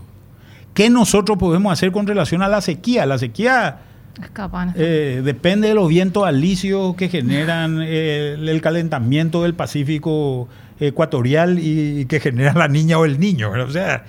[0.72, 3.04] ¿Qué nosotros podemos hacer con relación a la sequía?
[3.04, 3.80] La sequía
[4.22, 4.72] Escapan.
[4.76, 11.58] eh, depende de los vientos alisios que generan eh, el, el calentamiento del Pacífico ecuatorial
[11.58, 13.50] y que genera la niña o el niño.
[13.50, 13.68] ¿verdad?
[13.68, 14.04] O sea,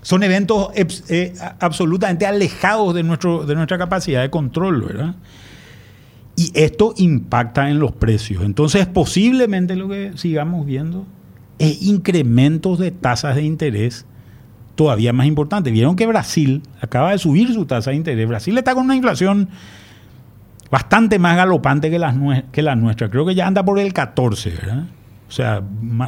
[0.00, 5.14] son eventos eh, absolutamente alejados de, nuestro, de nuestra capacidad de control, ¿verdad?
[6.36, 8.42] Y esto impacta en los precios.
[8.44, 11.06] Entonces, posiblemente lo que sigamos viendo
[11.58, 14.06] es incrementos de tasas de interés
[14.74, 15.72] todavía más importantes.
[15.72, 18.26] Vieron que Brasil acaba de subir su tasa de interés.
[18.26, 19.50] Brasil está con una inflación
[20.70, 23.10] bastante más galopante que la, nue- que la nuestra.
[23.10, 24.84] Creo que ya anda por el 14, ¿verdad?
[25.28, 25.62] O sea,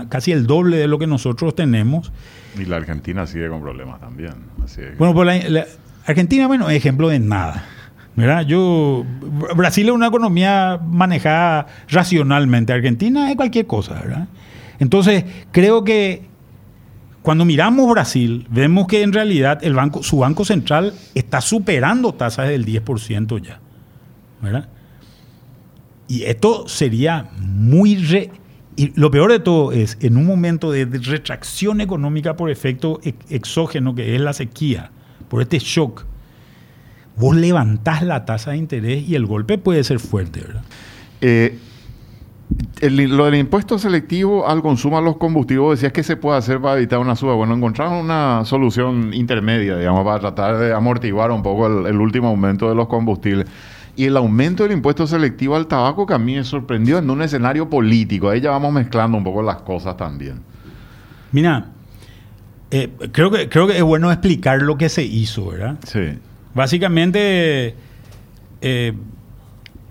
[0.08, 2.12] casi el doble de lo que nosotros tenemos.
[2.58, 4.32] Y la Argentina sigue con problemas también.
[4.64, 5.66] Así que- Bueno, pues la, la-
[6.06, 7.64] Argentina, bueno, es ejemplo de nada.
[8.46, 9.04] Yo,
[9.56, 12.72] Brasil es una economía manejada racionalmente.
[12.72, 14.28] Argentina es cualquier cosa, ¿verdad?
[14.78, 16.22] Entonces, creo que
[17.22, 19.60] cuando miramos Brasil, vemos que en realidad
[20.02, 23.60] su banco central está superando tasas del 10% ya.
[24.42, 24.68] ¿verdad?
[26.08, 27.94] Y esto sería muy...
[28.76, 33.30] y lo peor de todo es, en un momento de, retracción económica por efecto ex-
[33.30, 34.90] exógeno, que es la sequía,
[35.28, 36.04] por este shock,
[37.16, 40.62] vos levantás la tasa de interés y el golpe puede ser fuerte, ¿verdad?
[41.20, 41.58] Eh,
[42.80, 46.60] el- lo del impuesto selectivo al consumo a los combustibles, decías que se puede hacer
[46.60, 47.34] para evitar una suba.
[47.34, 52.28] Bueno, encontraron una solución intermedia, digamos, para tratar de amortiguar un poco el, el último
[52.28, 53.46] aumento de los combustibles.
[53.94, 57.20] Y el aumento del impuesto selectivo al tabaco que a mí me sorprendió en un
[57.22, 58.30] escenario político.
[58.30, 60.40] Ahí ya vamos mezclando un poco las cosas también.
[61.30, 61.66] Mira,
[62.70, 65.76] eh, creo, que, creo que es bueno explicar lo que se hizo, ¿verdad?
[65.86, 66.18] Sí.
[66.54, 67.74] Básicamente,
[68.60, 68.92] eh,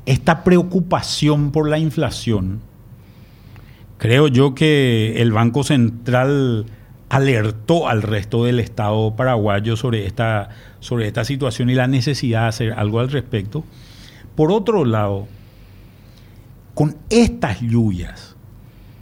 [0.06, 2.62] esta preocupación por la inflación,
[3.98, 6.66] creo yo que el Banco Central
[7.10, 12.48] alertó al resto del Estado paraguayo sobre esta, sobre esta situación y la necesidad de
[12.48, 13.66] hacer algo al respecto.
[14.36, 15.28] Por otro lado,
[16.74, 18.38] con estas lluvias,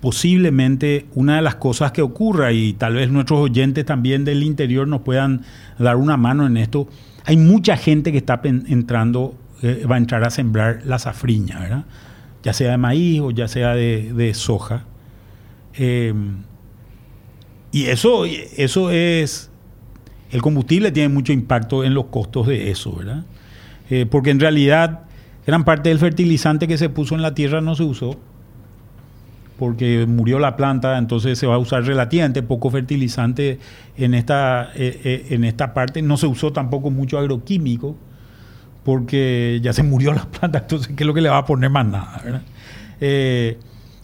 [0.01, 4.87] posiblemente una de las cosas que ocurra, y tal vez nuestros oyentes también del interior
[4.87, 5.43] nos puedan
[5.77, 6.87] dar una mano en esto,
[7.29, 11.85] hay mucha gente que está entrando, eh, va a entrar a sembrar la safriña, ¿verdad?
[12.41, 14.85] Ya sea de maíz o ya sea de, soja.
[15.75, 16.11] Eh,
[17.71, 19.51] y eso, eso es,
[20.31, 23.25] el combustible tiene mucho impacto en los costos de eso, ¿verdad?
[23.91, 25.01] Eh, porque en realidad
[25.45, 28.19] gran parte del fertilizante que se puso en la tierra no se usó
[29.59, 33.59] porque murió la planta, entonces se va a usar relativamente poco fertilizante
[33.97, 36.01] en esta, eh, eh, en esta parte.
[36.01, 37.97] No se usó tampoco mucho agroquímico,
[38.85, 41.69] porque ya se murió la planta, entonces ¿qué es lo que le va a poner
[41.69, 42.21] más nada?
[42.23, 42.41] ¿verdad?
[43.01, 43.57] Eh,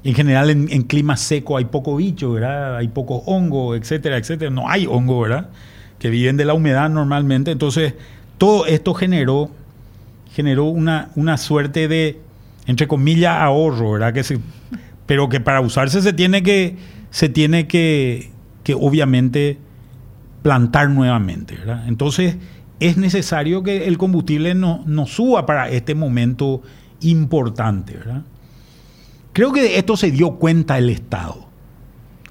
[0.04, 2.76] en general en, en clima seco hay poco bicho, ¿verdad?
[2.76, 4.52] Hay poco hongo, etcétera, etcétera.
[4.52, 5.50] No hay hongo, ¿verdad?
[5.98, 7.50] Que viven de la humedad normalmente.
[7.52, 7.96] Entonces,
[8.38, 9.50] todo esto generó,
[10.34, 12.20] generó una, una suerte de,
[12.68, 14.14] entre comillas, ahorro, ¿verdad?
[14.14, 14.40] Que se,
[15.06, 16.78] pero que para usarse se tiene que,
[17.10, 18.32] se tiene que,
[18.64, 19.58] que obviamente
[20.42, 21.58] plantar nuevamente.
[21.88, 22.38] Entonces,
[22.80, 26.62] es necesario que el combustible no, no suba para este momento
[27.02, 27.98] importante.
[29.34, 31.48] Creo que de esto se dio cuenta el Estado.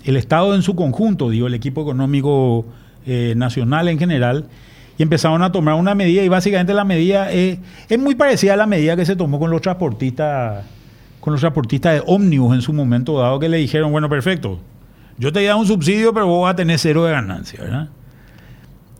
[0.04, 2.66] El Estado en su conjunto, digo, el equipo económico
[3.06, 4.48] eh, nacional en general,
[4.96, 7.58] y empezaron a tomar una medida, y básicamente la medida eh,
[7.88, 10.64] es muy parecida a la medida que se tomó con los transportistas,
[11.24, 14.60] con los transportistas de ómnibus en su momento dado, que le dijeron, bueno, perfecto,
[15.16, 17.88] yo te voy a dar un subsidio, pero vos vas a tener cero de ganancia.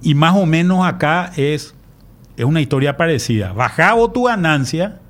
[0.01, 1.75] Y más o menos acá es,
[2.39, 3.53] es una historia parecida.
[3.53, 5.01] Vos tu ganancia.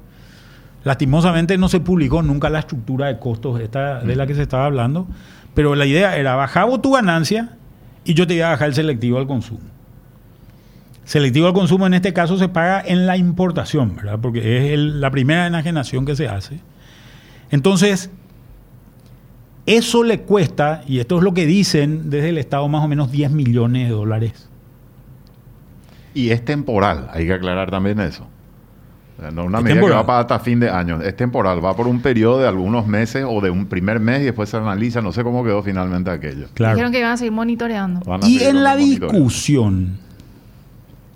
[0.83, 4.65] Lastimosamente no se publicó nunca la estructura de costos esta, de la que se estaba
[4.65, 5.07] hablando,
[5.55, 7.51] pero la idea era bajar vos tu ganancia
[8.05, 9.61] y yo te iba a bajar el selectivo al consumo.
[11.05, 14.19] Selectivo al consumo en este caso se paga en la importación, ¿verdad?
[14.21, 16.59] Porque es la primera enajenación que se hace.
[17.51, 18.11] Entonces,
[19.67, 23.11] eso le cuesta, y esto es lo que dicen desde el Estado, más o menos
[23.11, 24.49] 10 millones de dólares.
[26.15, 28.27] Y es temporal, hay que aclarar también eso.
[29.33, 31.01] No una Es medida que va para hasta fin de año.
[31.01, 34.25] Es temporal, va por un periodo de algunos meses o de un primer mes y
[34.25, 35.01] después se analiza.
[35.01, 36.49] No sé cómo quedó finalmente aquello.
[36.55, 36.75] Claro.
[36.75, 38.01] Dijeron que iban a seguir monitoreando.
[38.13, 39.99] A Y en la discusión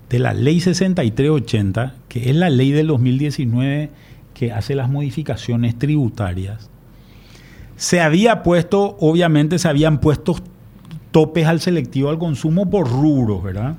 [0.08, 3.90] de la ley 6380, que es la ley del 2019
[4.38, 6.70] que hace las modificaciones tributarias,
[7.76, 10.36] se había puesto, obviamente se habían puesto
[11.10, 13.76] topes al selectivo al consumo por rubros, ¿verdad?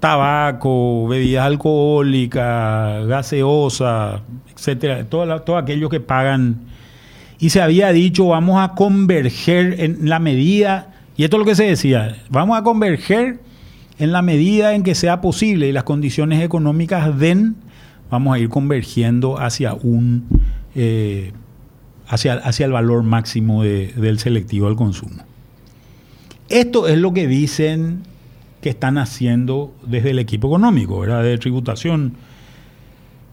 [0.00, 4.20] Tabaco, bebidas alcohólicas, gaseosa,
[4.54, 6.56] etcétera, todo, la- todo aquello que pagan.
[7.38, 11.54] Y se había dicho, vamos a converger en la medida, y esto es lo que
[11.54, 13.40] se decía, vamos a converger
[13.98, 17.56] en la medida en que sea posible y las condiciones económicas den,
[18.14, 20.24] vamos a ir convergiendo hacia un
[20.74, 21.32] eh,
[22.08, 25.22] hacia, hacia el valor máximo de- del selectivo al consumo.
[26.48, 28.02] Esto es lo que dicen
[28.60, 31.22] que están haciendo desde el equipo económico, ¿verdad?
[31.22, 32.14] De tributación.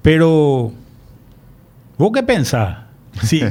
[0.02, 0.72] Pero,
[1.98, 2.78] ¿vos qué pensás?
[3.24, 3.42] Sí.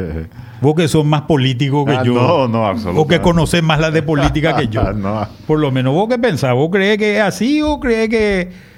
[0.60, 2.14] vos que sos más político que Ah, yo.
[2.14, 3.20] no, no, O que absolutamente.
[3.22, 4.92] conocés más las de política que yo.
[4.92, 5.26] No.
[5.46, 6.54] Por lo menos, ¿vos qué pensás?
[6.54, 8.70] ¿Vos crees que es así o crees que...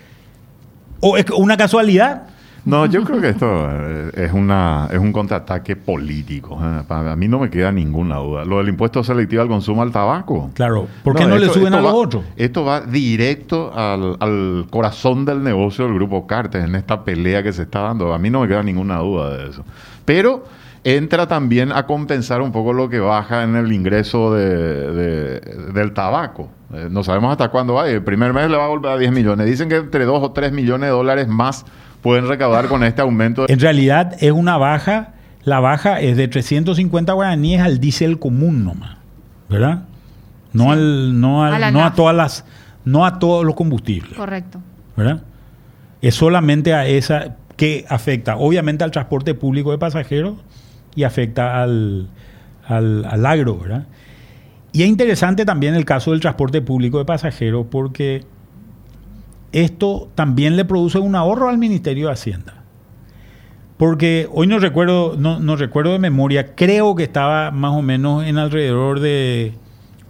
[1.03, 2.23] o es una casualidad?
[2.65, 6.61] No, yo creo que esto eh, es, una, es un contraataque político.
[6.63, 6.83] ¿eh?
[6.87, 8.45] Para mí no me queda ninguna duda.
[8.45, 10.49] Lo del impuesto selectivo al consumo al tabaco.
[10.55, 12.25] Claro, ¿por qué no, le esto- suben a los otros?
[12.37, 17.53] Esto va directo al, al corazón del negocio del grupo Cartes en esta pelea que
[17.53, 18.15] se está dando.
[18.15, 19.65] A mí no me queda ninguna duda de eso.
[20.05, 20.45] Pero
[20.85, 25.41] entra también a compensar un poco lo que baja en el ingreso de- de-
[25.72, 26.51] del tabaco.
[26.74, 27.89] Eh, no sabemos hasta cuándo va.
[27.89, 29.47] El primer mes le va a volver a 10 millones.
[29.47, 31.64] Dicen que entre 2 o 3 millones de dólares más
[32.01, 33.47] pueden recaudar con este aumento.
[33.49, 35.12] En realidad es una baja,
[35.45, 38.97] la baja es de 350 guaraníes al diésel común nomás,
[39.49, 39.85] ¿verdad?
[40.53, 42.45] No al, no al- A no a todas las,
[42.85, 44.59] no a todos los combustibles, Correcto.
[44.97, 45.22] ¿verdad?
[46.01, 50.35] Es solamente a esa que afecta, obviamente, al transporte público de pasajeros
[50.95, 52.09] y afecta al,
[52.66, 53.86] al, al agro, ¿verdad?
[54.72, 58.24] Y es interesante también el caso del transporte público de pasajeros porque
[59.53, 62.55] esto también le produce un ahorro al Ministerio de Hacienda.
[63.76, 68.24] Porque hoy no recuerdo, no, no recuerdo de memoria, creo que estaba más o menos
[68.24, 69.55] en alrededor de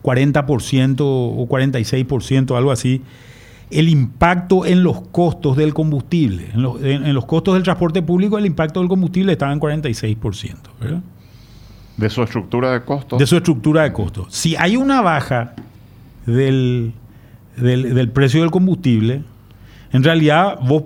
[0.03, 3.03] 40% o 46%, algo así,
[3.73, 6.51] el impacto en los costos del combustible.
[6.55, 9.61] En los, en- en los costos del transporte público, el impacto del combustible estaba en
[9.61, 10.57] 46%.
[10.81, 11.01] ¿verdad?
[11.97, 13.19] De su estructura de costos.
[13.19, 14.27] de su estructura de costos.
[14.31, 15.55] Si hay una baja
[16.27, 16.93] del,
[17.57, 19.23] del, del precio del combustible,
[19.93, 20.85] en realidad vos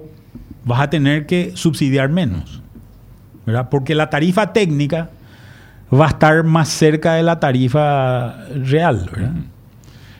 [0.65, 2.61] vas a tener que subsidiar menos,
[3.47, 3.69] ¿verdad?
[3.71, 5.11] Porque la tarifa técnica
[5.95, 9.33] va a estar más cerca de la tarifa real, ¿verdad?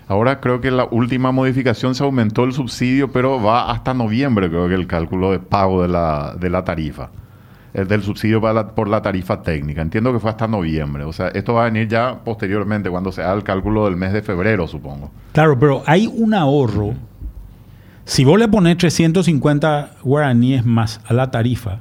[0.09, 4.69] Ahora creo que la última modificación se aumentó el subsidio, pero va hasta noviembre, creo
[4.69, 7.11] que el cálculo de pago de la, de la tarifa.
[7.75, 9.83] El del subsidio para la- por la tarifa técnica.
[9.83, 11.05] Entiendo que fue hasta noviembre.
[11.05, 14.13] O sea, esto va a venir ya posteriormente, cuando se haga el cálculo del mes
[14.13, 15.11] de febrero, supongo.
[15.33, 16.95] Claro, pero hay un ahorro.
[18.05, 21.81] Si vos le pones 350 guaraníes más a la tarifa,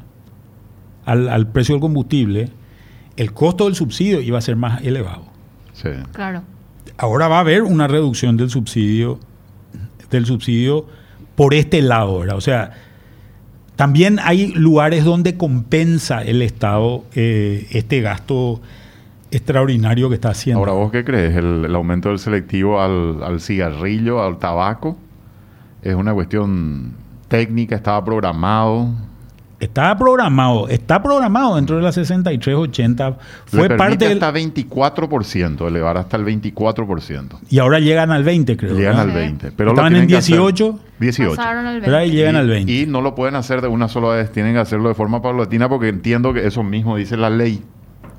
[1.06, 2.50] al, al precio del combustible,
[3.16, 5.26] el costo del subsidio iba a ser más elevado.
[5.74, 5.90] Sí.
[6.12, 6.42] Claro.
[6.98, 9.20] Ahora va a haber una reducción del subsidio,
[10.10, 10.86] del subsidio
[11.36, 12.38] por este lado, ¿verdad?
[12.38, 12.72] O sea,
[13.76, 18.62] también hay lugares donde compensa el Estado eh, este gasto
[19.32, 20.60] extraordinario que está haciendo.
[20.60, 21.36] Ahora, ¿vos qué crees?
[21.36, 24.98] ¿El, aumento del selectivo al cigarrillo, al tabaco?
[25.86, 26.94] ¿Es una cuestión
[27.28, 27.76] técnica?
[27.76, 28.90] ¿Estaba programado?
[29.58, 33.10] Está programado, está programado dentro de la 6380.
[33.10, 37.40] Le Fue parte del- hasta 24%, elevar hasta el 24%.
[37.50, 38.76] y ahora llegan al 20, creo.
[38.76, 39.10] Llegan ¿verdad?
[39.10, 39.52] al 20.
[39.54, 41.36] Pero lo Estaban en que hacer- 18, 18.
[41.38, 41.78] Pasaron al.
[41.78, 42.10] Y 20.
[42.12, 42.72] llegan y, al 20.
[42.72, 45.70] y no lo pueden hacer de una sola vez, tienen que hacerlo de forma paulatina
[45.70, 47.62] porque entiendo que eso mismo dice la ley,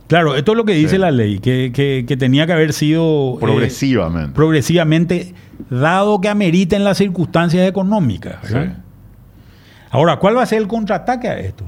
[0.08, 0.98] Claro, esto es lo que dice Sí.
[0.98, 4.32] la ley, que, que- que tenía que haber sido eh, progresivamente.
[4.36, 5.34] progresivamente,
[5.68, 8.40] dado que ameriten las circunstancias económicas.
[8.42, 8.74] ¿verdad?
[8.76, 8.82] Sí.
[9.90, 11.64] Ahora, ¿cuál va a ser el contraataque a esto?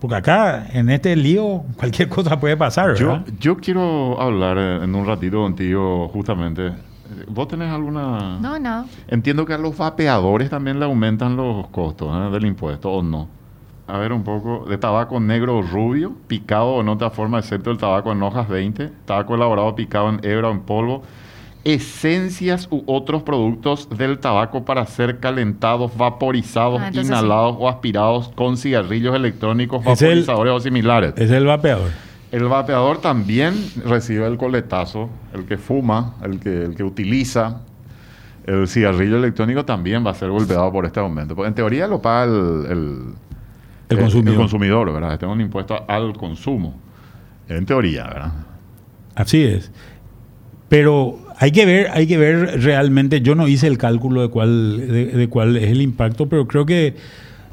[0.00, 3.26] Porque acá, en este lío, cualquier cosa puede pasar, Yo, ¿verdad?
[3.38, 6.72] yo quiero hablar eh, en un ratito contigo justamente.
[7.28, 8.38] ¿Vos tenés alguna...?
[8.40, 8.84] No, no.
[9.08, 12.30] Entiendo que a los vapeadores también le aumentan los costos ¿eh?
[12.32, 13.28] del impuesto, ¿o no?
[13.86, 17.70] A ver un poco, de tabaco negro o rubio, picado o en otra forma, excepto
[17.70, 21.02] el tabaco en hojas 20, tabaco elaborado picado en hebra o en polvo,
[21.74, 28.56] esencias u otros productos del tabaco para ser calentados, vaporizados, Ah, inhalados o aspirados con
[28.56, 31.14] cigarrillos electrónicos, Es el- vaporizadores o similares.
[31.16, 31.90] Es el vapeador.
[32.30, 33.54] El vapeador también
[33.84, 37.62] recibe el coletazo, el que fuma, el que, el que utiliza
[38.46, 41.34] el cigarrillo electrónico también va a ser golpeado por este aumento.
[41.34, 42.98] Porque en teoría lo paga el, el,
[43.88, 44.32] El consumidor.
[44.34, 45.12] el consumidor, ¿verdad?
[45.14, 46.74] Este es un impuesto al consumo.
[47.48, 48.32] En teoría, ¿verdad?
[49.16, 49.72] Así es.
[50.68, 54.78] Pero hay que ver, hay que ver realmente, yo no hice el cálculo de cuál,
[54.88, 56.94] de, de cuál es el impacto, pero creo que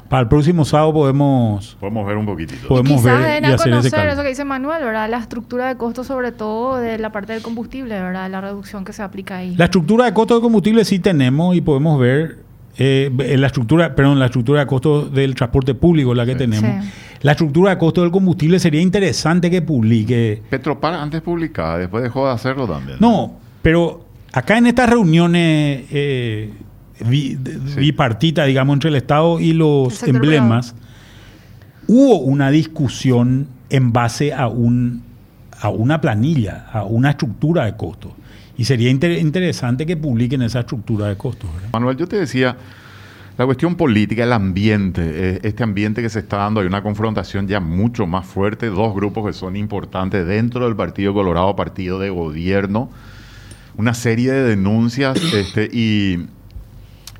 [0.08, 2.68] para el próximo sábado podemos, Podemos ver un poquitito.
[2.68, 5.08] podemos Quizás ver den y a hacer ese conocer eso que dice Manuel, ¿verdad?
[5.10, 8.30] La estructura de costos, sobre todo de la parte del combustible, ¿verdad?
[8.30, 9.54] La reducción que se aplica ahí.
[9.56, 12.38] La estructura de costos de combustible sí tenemos y podemos ver
[12.76, 16.38] eh, la estructura, perdón, la estructura de costos del transporte público, la que Sí.
[16.38, 16.84] tenemos.
[16.84, 16.90] Sí.
[17.22, 20.42] La estructura de costos del combustible sería interesante que publique.
[20.50, 22.98] Petropar antes publicaba, después dejó de hacerlo también.
[23.00, 23.32] No,
[23.64, 26.52] pero acá en estas reuniones eh,
[27.00, 27.36] Sí.
[27.76, 30.74] bipartitas, digamos, entre el Estado y los emblemas,
[31.88, 35.02] hubo una discusión en base a, un,
[35.60, 38.12] a una planilla, a una estructura de costos.
[38.56, 41.52] Y sería inter- interesante que publiquen esa estructura de costos.
[41.52, 41.68] ¿verdad?
[41.72, 42.56] Manuel, yo te decía,
[43.36, 47.48] la cuestión política, el ambiente, eh, este ambiente que se está dando, hay una confrontación
[47.48, 52.10] ya mucho más fuerte, dos grupos que son importantes dentro del Partido Colorado, partido de
[52.10, 52.88] gobierno,
[53.76, 56.26] una serie de denuncias este, y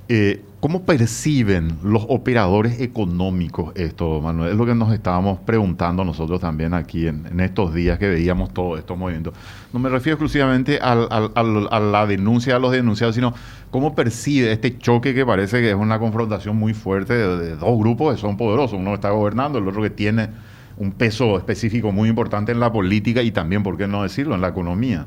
[0.09, 4.53] eh, ¿Cómo perciben los operadores económicos esto, Manuel?
[4.53, 8.79] Es lo que nos estábamos preguntando nosotros también aquí en, estos días que veíamos todos
[8.79, 9.35] estos movimientos.
[9.75, 13.35] No me refiero exclusivamente a la denuncia de los denunciados, sino
[13.71, 18.15] cómo percibe este choque que parece que es una confrontación muy fuerte de, dos grupos
[18.15, 18.79] que son poderosos.
[18.79, 20.31] Uno está gobernando, el otro que tiene
[20.79, 24.41] un peso específico muy importante en la política y también, ¿por qué no decirlo?, en
[24.41, 25.05] la economía.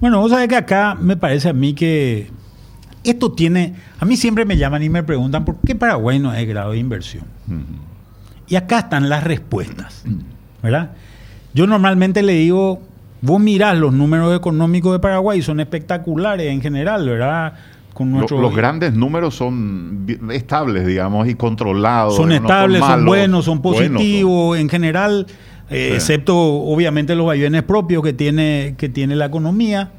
[0.00, 2.30] Bueno, vos sabés que acá me parece a mí que
[3.04, 6.46] esto tiene, a mí siempre me llaman y me preguntan por qué Paraguay no es
[6.46, 7.24] grado de inversión.
[8.48, 10.04] Y acá están las respuestas,
[10.62, 10.92] ¿verdad?
[11.52, 12.80] Yo normalmente le digo,
[13.20, 17.54] vos mirás los números económicos de Paraguay, son espectaculares en general, ¿verdad?
[17.92, 22.16] Con los grandes números son estables, digamos, y controlados.
[22.16, 25.26] Son estables, son, buenos, son positivos, en general,
[25.70, 29.90] eh, excepto obviamente los vaivenes propios que tiene, que tiene la economía.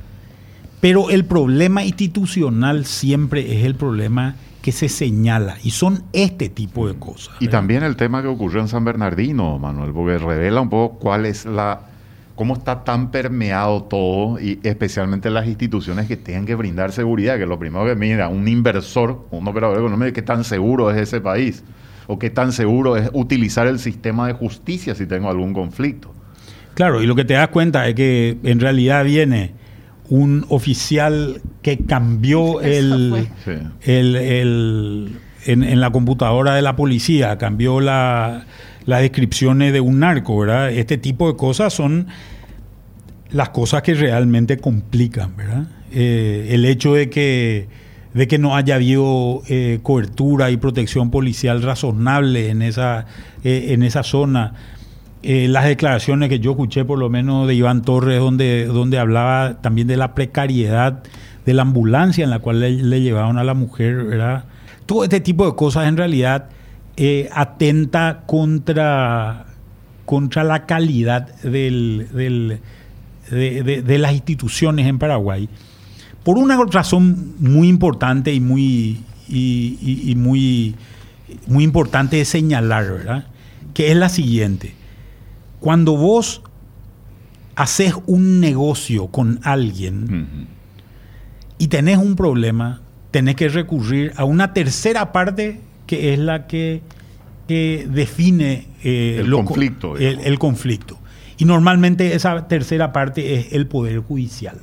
[0.81, 6.87] Pero el problema institucional siempre es el problema que se señala y son este tipo
[6.87, 7.35] de cosas.
[7.39, 11.25] Y también el tema que ocurrió en San Bernardino, Manuel, porque revela un poco cuál
[11.25, 11.87] es la
[12.35, 17.45] cómo está tan permeado todo y especialmente las instituciones que tengan que brindar seguridad, que
[17.45, 21.63] lo primero que mira, un inversor, un operador económico, qué tan seguro es ese país
[22.07, 26.13] o qué tan seguro es utilizar el sistema de justicia si tengo algún conflicto.
[26.73, 29.53] Claro, y lo que te das cuenta es que en realidad viene
[30.09, 33.27] un oficial que cambió el,
[33.83, 38.45] el, en, la computadora de la policía, cambió la,
[38.85, 40.71] las descripciones de un narco, ¿verdad?
[40.71, 42.07] Este tipo de cosas son
[43.31, 45.67] las cosas que realmente complican, ¿verdad?
[45.93, 47.67] Eh, el hecho de que,
[48.13, 53.05] de que no haya habido eh, cobertura y protección policial razonable en esa,
[53.43, 54.53] eh, en esa zona
[55.23, 59.61] eh, las declaraciones que yo escuché por lo menos de Iván Torres, donde, donde hablaba
[59.61, 61.03] también de la precariedad
[61.45, 64.45] de la ambulancia en la cual le, llevaban a la mujer, ¿verdad?
[64.85, 66.49] Todo este tipo de cosas en realidad
[67.33, 69.45] atenta contra,
[70.05, 72.59] contra la calidad del,
[73.31, 75.49] de, las instituciones en Paraguay.
[76.23, 80.75] Por una razón muy importante y muy, y muy,
[81.47, 83.25] muy importante de señalar, ¿verdad?
[83.73, 84.75] Que es la siguiente
[85.61, 86.41] cuando vos
[87.55, 90.47] haces un negocio con alguien
[91.59, 96.81] y tenés un problema, tenés que recurrir a una tercera parte que es la que,
[97.47, 100.97] define eh, el, conflicto, el, conflicto.
[101.37, 104.57] Y normalmente esa tercera parte es el Poder Judicial.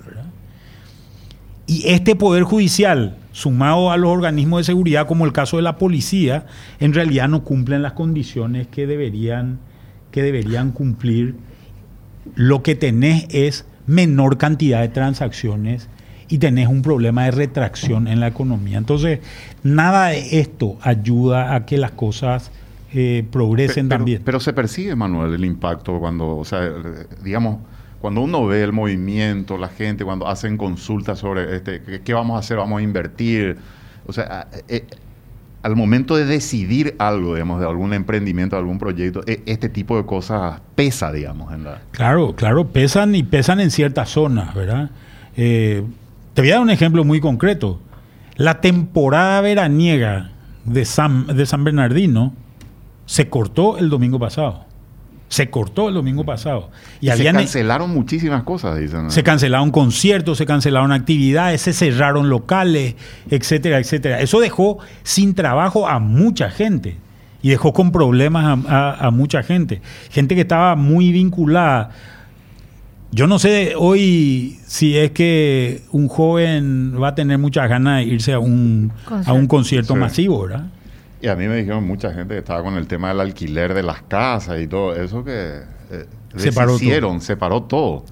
[1.68, 5.76] Y este Poder Judicial, sumado a los organismos de seguridad, como el caso de la
[5.76, 6.46] policía,
[6.80, 9.60] en realidad no cumplen las condiciones que deberían
[10.10, 11.36] que deberían cumplir,
[12.34, 15.88] lo que tenés es menor cantidad de transacciones
[16.28, 18.78] y tenés un problema de retracción en la economía.
[18.78, 19.20] Entonces,
[19.62, 22.50] nada de esto ayuda a que las cosas
[22.92, 24.22] eh, progresen también.
[24.24, 26.70] Pero se percibe, Manuel, el impacto cuando, o sea,
[27.22, 27.58] digamos,
[28.01, 32.40] cuando uno ve el movimiento, la gente, cuando hacen consultas sobre este, qué vamos a
[32.40, 33.57] hacer, vamos a invertir.
[34.07, 34.86] O sea, eh,
[35.62, 39.96] al momento de decidir algo, digamos, de algún emprendimiento, de algún proyecto, e, este tipo
[39.96, 41.53] de cosas pesa, digamos.
[41.53, 41.82] En la...
[41.90, 44.90] Claro, claro, pesan y pesan en ciertas zonas, ¿verdad?
[45.36, 45.82] Eh,
[46.34, 47.80] te voy a dar un ejemplo muy concreto.
[48.36, 50.30] La temporada veraniega
[50.64, 52.32] de San, de San Bernardino
[53.07, 54.67] se cortó el domingo pasado.
[55.28, 56.70] Se cortó el domingo pasado.
[57.00, 59.10] Y, se cancelaron muchísimas cosas, dicen.
[59.10, 62.94] Se cancelaron conciertos, se cancelaron actividades, se cerraron locales,
[63.30, 64.20] etcétera, etcétera.
[64.20, 66.96] Eso dejó sin trabajo a mucha gente
[67.42, 69.80] y dejó con problemas a, mucha gente.
[70.10, 71.90] Gente que estaba muy vinculada.
[73.10, 78.04] Yo no sé hoy si es que un joven va a tener muchas ganas de
[78.04, 80.66] irse a un concierto, a un concierto masivo, ¿verdad?
[81.20, 83.82] Y a mí me dijeron mucha gente que estaba con el tema del alquiler de
[83.82, 86.06] las casas y todo eso que eh,
[86.36, 87.20] separó todo.
[87.20, 88.04] separó todo.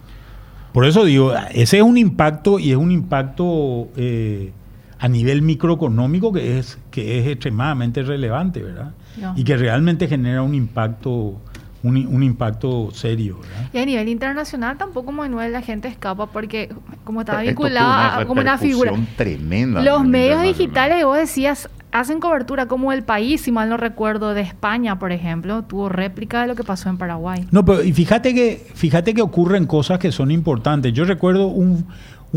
[0.73, 4.53] Por eso digo, ese es un impacto y es un impacto eh,
[4.99, 8.93] a nivel microeconómico que es, que es extremadamente relevante, ¿verdad?
[9.37, 11.41] Y que realmente genera un impacto
[11.83, 13.39] un, impacto serio.
[13.41, 13.71] ¿verdad?
[13.73, 18.59] Y a nivel internacional tampoco, Manuel, la gente escapa porque como estaba vinculada como una
[18.59, 18.93] figura.
[19.17, 19.83] tremenda.
[19.83, 21.69] Los medios digitales, vos decías,
[22.01, 26.43] hacen cobertura como el país, si mal no recuerdo, de España, por ejemplo, tuvo réplica
[26.43, 27.47] de lo que pasó en Paraguay.
[27.51, 30.93] No, pero y fíjate que, fíjate que ocurren cosas que son importantes.
[30.93, 31.87] Yo recuerdo un,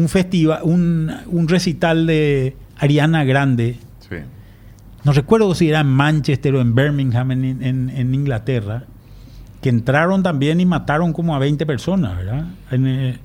[0.07, 3.78] festival, un, recital de Ariana Grande.
[3.99, 4.16] Sí.
[5.03, 8.84] No recuerdo si era en Manchester o en Birmingham, en, Inglaterra,
[9.62, 12.45] que entraron también y mataron como a 20 personas, ¿verdad?
[12.72, 13.18] Eh,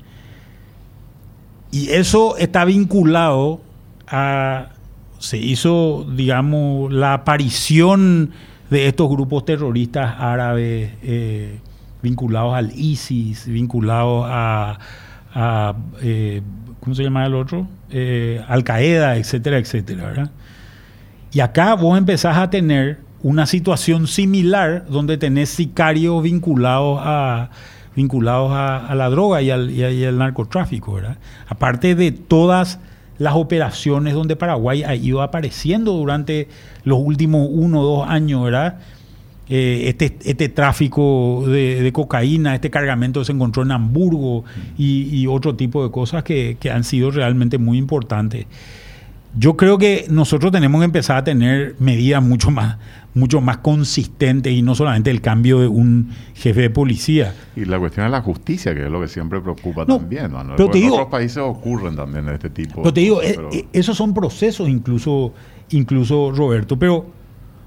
[1.70, 3.60] y eso está vinculado
[4.08, 4.73] a
[5.24, 8.30] se hizo, digamos, la aparición
[8.68, 11.60] de estos grupos terroristas árabes eh,
[12.02, 14.78] vinculados al ISIS, vinculados a,
[15.34, 16.42] a, eh,
[16.80, 17.66] ¿cómo se llama el otro?
[17.90, 20.30] Eh, Al Qaeda, etcétera, etcétera.
[21.32, 27.48] Y acá vos empezás a tener una situación similar donde tenés sicarios vinculados a
[27.96, 31.00] vinculados a, la droga y al, y narcotráfico.
[31.48, 32.78] Aparte de todas
[33.18, 36.48] las operaciones donde Paraguay ha ido apareciendo durante
[36.84, 38.78] los últimos uno o dos años, ¿verdad?
[39.48, 44.44] Eh, este, este tráfico de, cocaína, este cargamento se encontró en Hamburgo
[44.78, 48.46] y, y otro tipo de cosas que, que, han sido realmente muy importantes.
[49.36, 52.78] Yo creo que nosotros tenemos que empezar a tener medidas mucho más,
[53.14, 57.34] mucho más consistentes y no solamente el cambio de un jefe de policía.
[57.56, 60.32] Y la cuestión de la justicia, que es lo que siempre preocupa no, también.
[60.32, 60.56] ¿no?
[60.56, 62.82] Pero te en digo, otros países ocurren también este tipo.
[62.82, 63.52] Pero te digo, cosas, pero...
[63.52, 65.32] Eh, esos son procesos incluso,
[65.70, 67.06] incluso Roberto, pero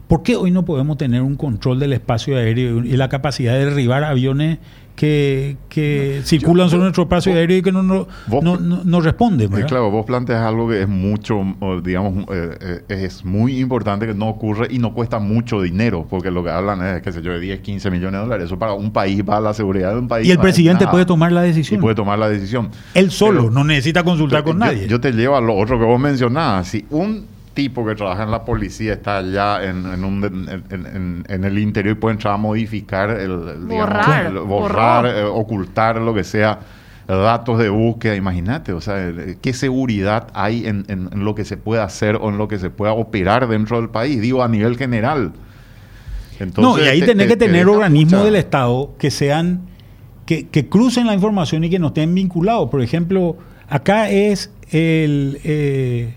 [0.07, 3.65] ¿por qué hoy no podemos tener un control del espacio aéreo y la capacidad de
[3.65, 4.59] derribar aviones
[4.97, 8.57] que, que circulan yo, sobre nuestro espacio vos, aéreo y que no, no, vos, no,
[8.57, 9.47] no, no responden.
[9.47, 9.67] ¿verdad?
[9.67, 11.43] Claro, vos planteas algo que es mucho,
[11.83, 16.43] digamos, eh, es muy importante que no ocurre y no cuesta mucho dinero, porque lo
[16.43, 18.45] que hablan es, qué sé yo, de 10, 15 millones de dólares.
[18.47, 20.27] Eso para un país, para la seguridad de un país.
[20.27, 20.91] Y el presidente nada.
[20.91, 21.79] puede tomar la decisión.
[21.79, 22.71] Y puede tomar la decisión.
[22.95, 24.87] Él solo, Pero, no necesita consultar con yo, nadie.
[24.87, 26.69] Yo te llevo a lo otro que vos mencionabas.
[26.69, 30.23] Si un tipo que trabaja en la policía está allá en, en, un,
[30.69, 35.05] en, en el interior y puede entrar a modificar, el, el borrar, digamos, el, borrar,
[35.07, 36.59] eh, ocultar, lo que sea,
[37.07, 38.15] datos de búsqueda.
[38.15, 42.47] Imagínate, o sea, qué seguridad hay en, lo que se puede hacer o en lo
[42.47, 45.33] que se pueda operar dentro del país, digo, a nivel general.
[46.39, 49.61] Entonces, no, y ahí te, tenés te, que tener te organismos del Estado que sean,
[50.27, 52.69] que, que, crucen la información y que no estén vinculados.
[52.69, 53.35] Por ejemplo,
[53.67, 55.39] acá es el...
[55.43, 56.13] Eh,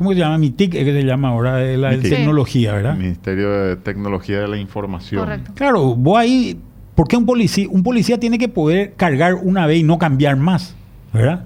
[0.00, 0.38] ¿Cómo se llama?
[0.38, 2.08] MITIC, es que se llama ahora de la MITIC.
[2.10, 2.96] tecnología, ¿verdad?
[2.96, 5.20] Ministerio de Tecnología de la Información.
[5.20, 5.52] Correcto.
[5.54, 6.58] Claro, vos ahí,
[6.94, 10.38] ¿por qué un policía, un policía tiene que poder cargar una vez y no cambiar
[10.38, 10.74] más?
[11.12, 11.44] ¿Verdad?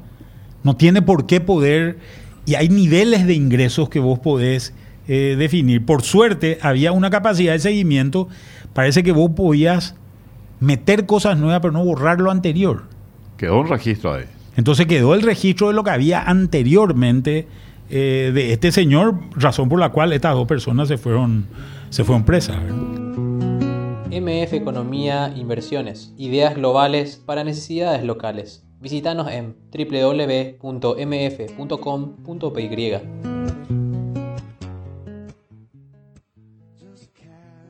[0.62, 1.98] No tiene por qué poder,
[2.46, 4.72] y hay niveles de ingresos que vos podés
[5.08, 5.84] eh, definir.
[5.84, 8.28] Por suerte, había una capacidad de seguimiento,
[8.72, 9.96] parece que vos podías
[10.60, 12.84] meter cosas nuevas, pero no borrar lo anterior.
[13.36, 14.26] Quedó un registro ahí.
[14.56, 17.48] Entonces quedó el registro de lo que había anteriormente
[17.90, 21.46] eh, de este señor, razón por la cual estas dos personas se fueron,
[21.90, 22.56] se fueron presas.
[24.10, 28.64] MF Economía Inversiones, ideas globales para necesidades locales.
[28.80, 30.64] Visítanos en www.mf.com.py.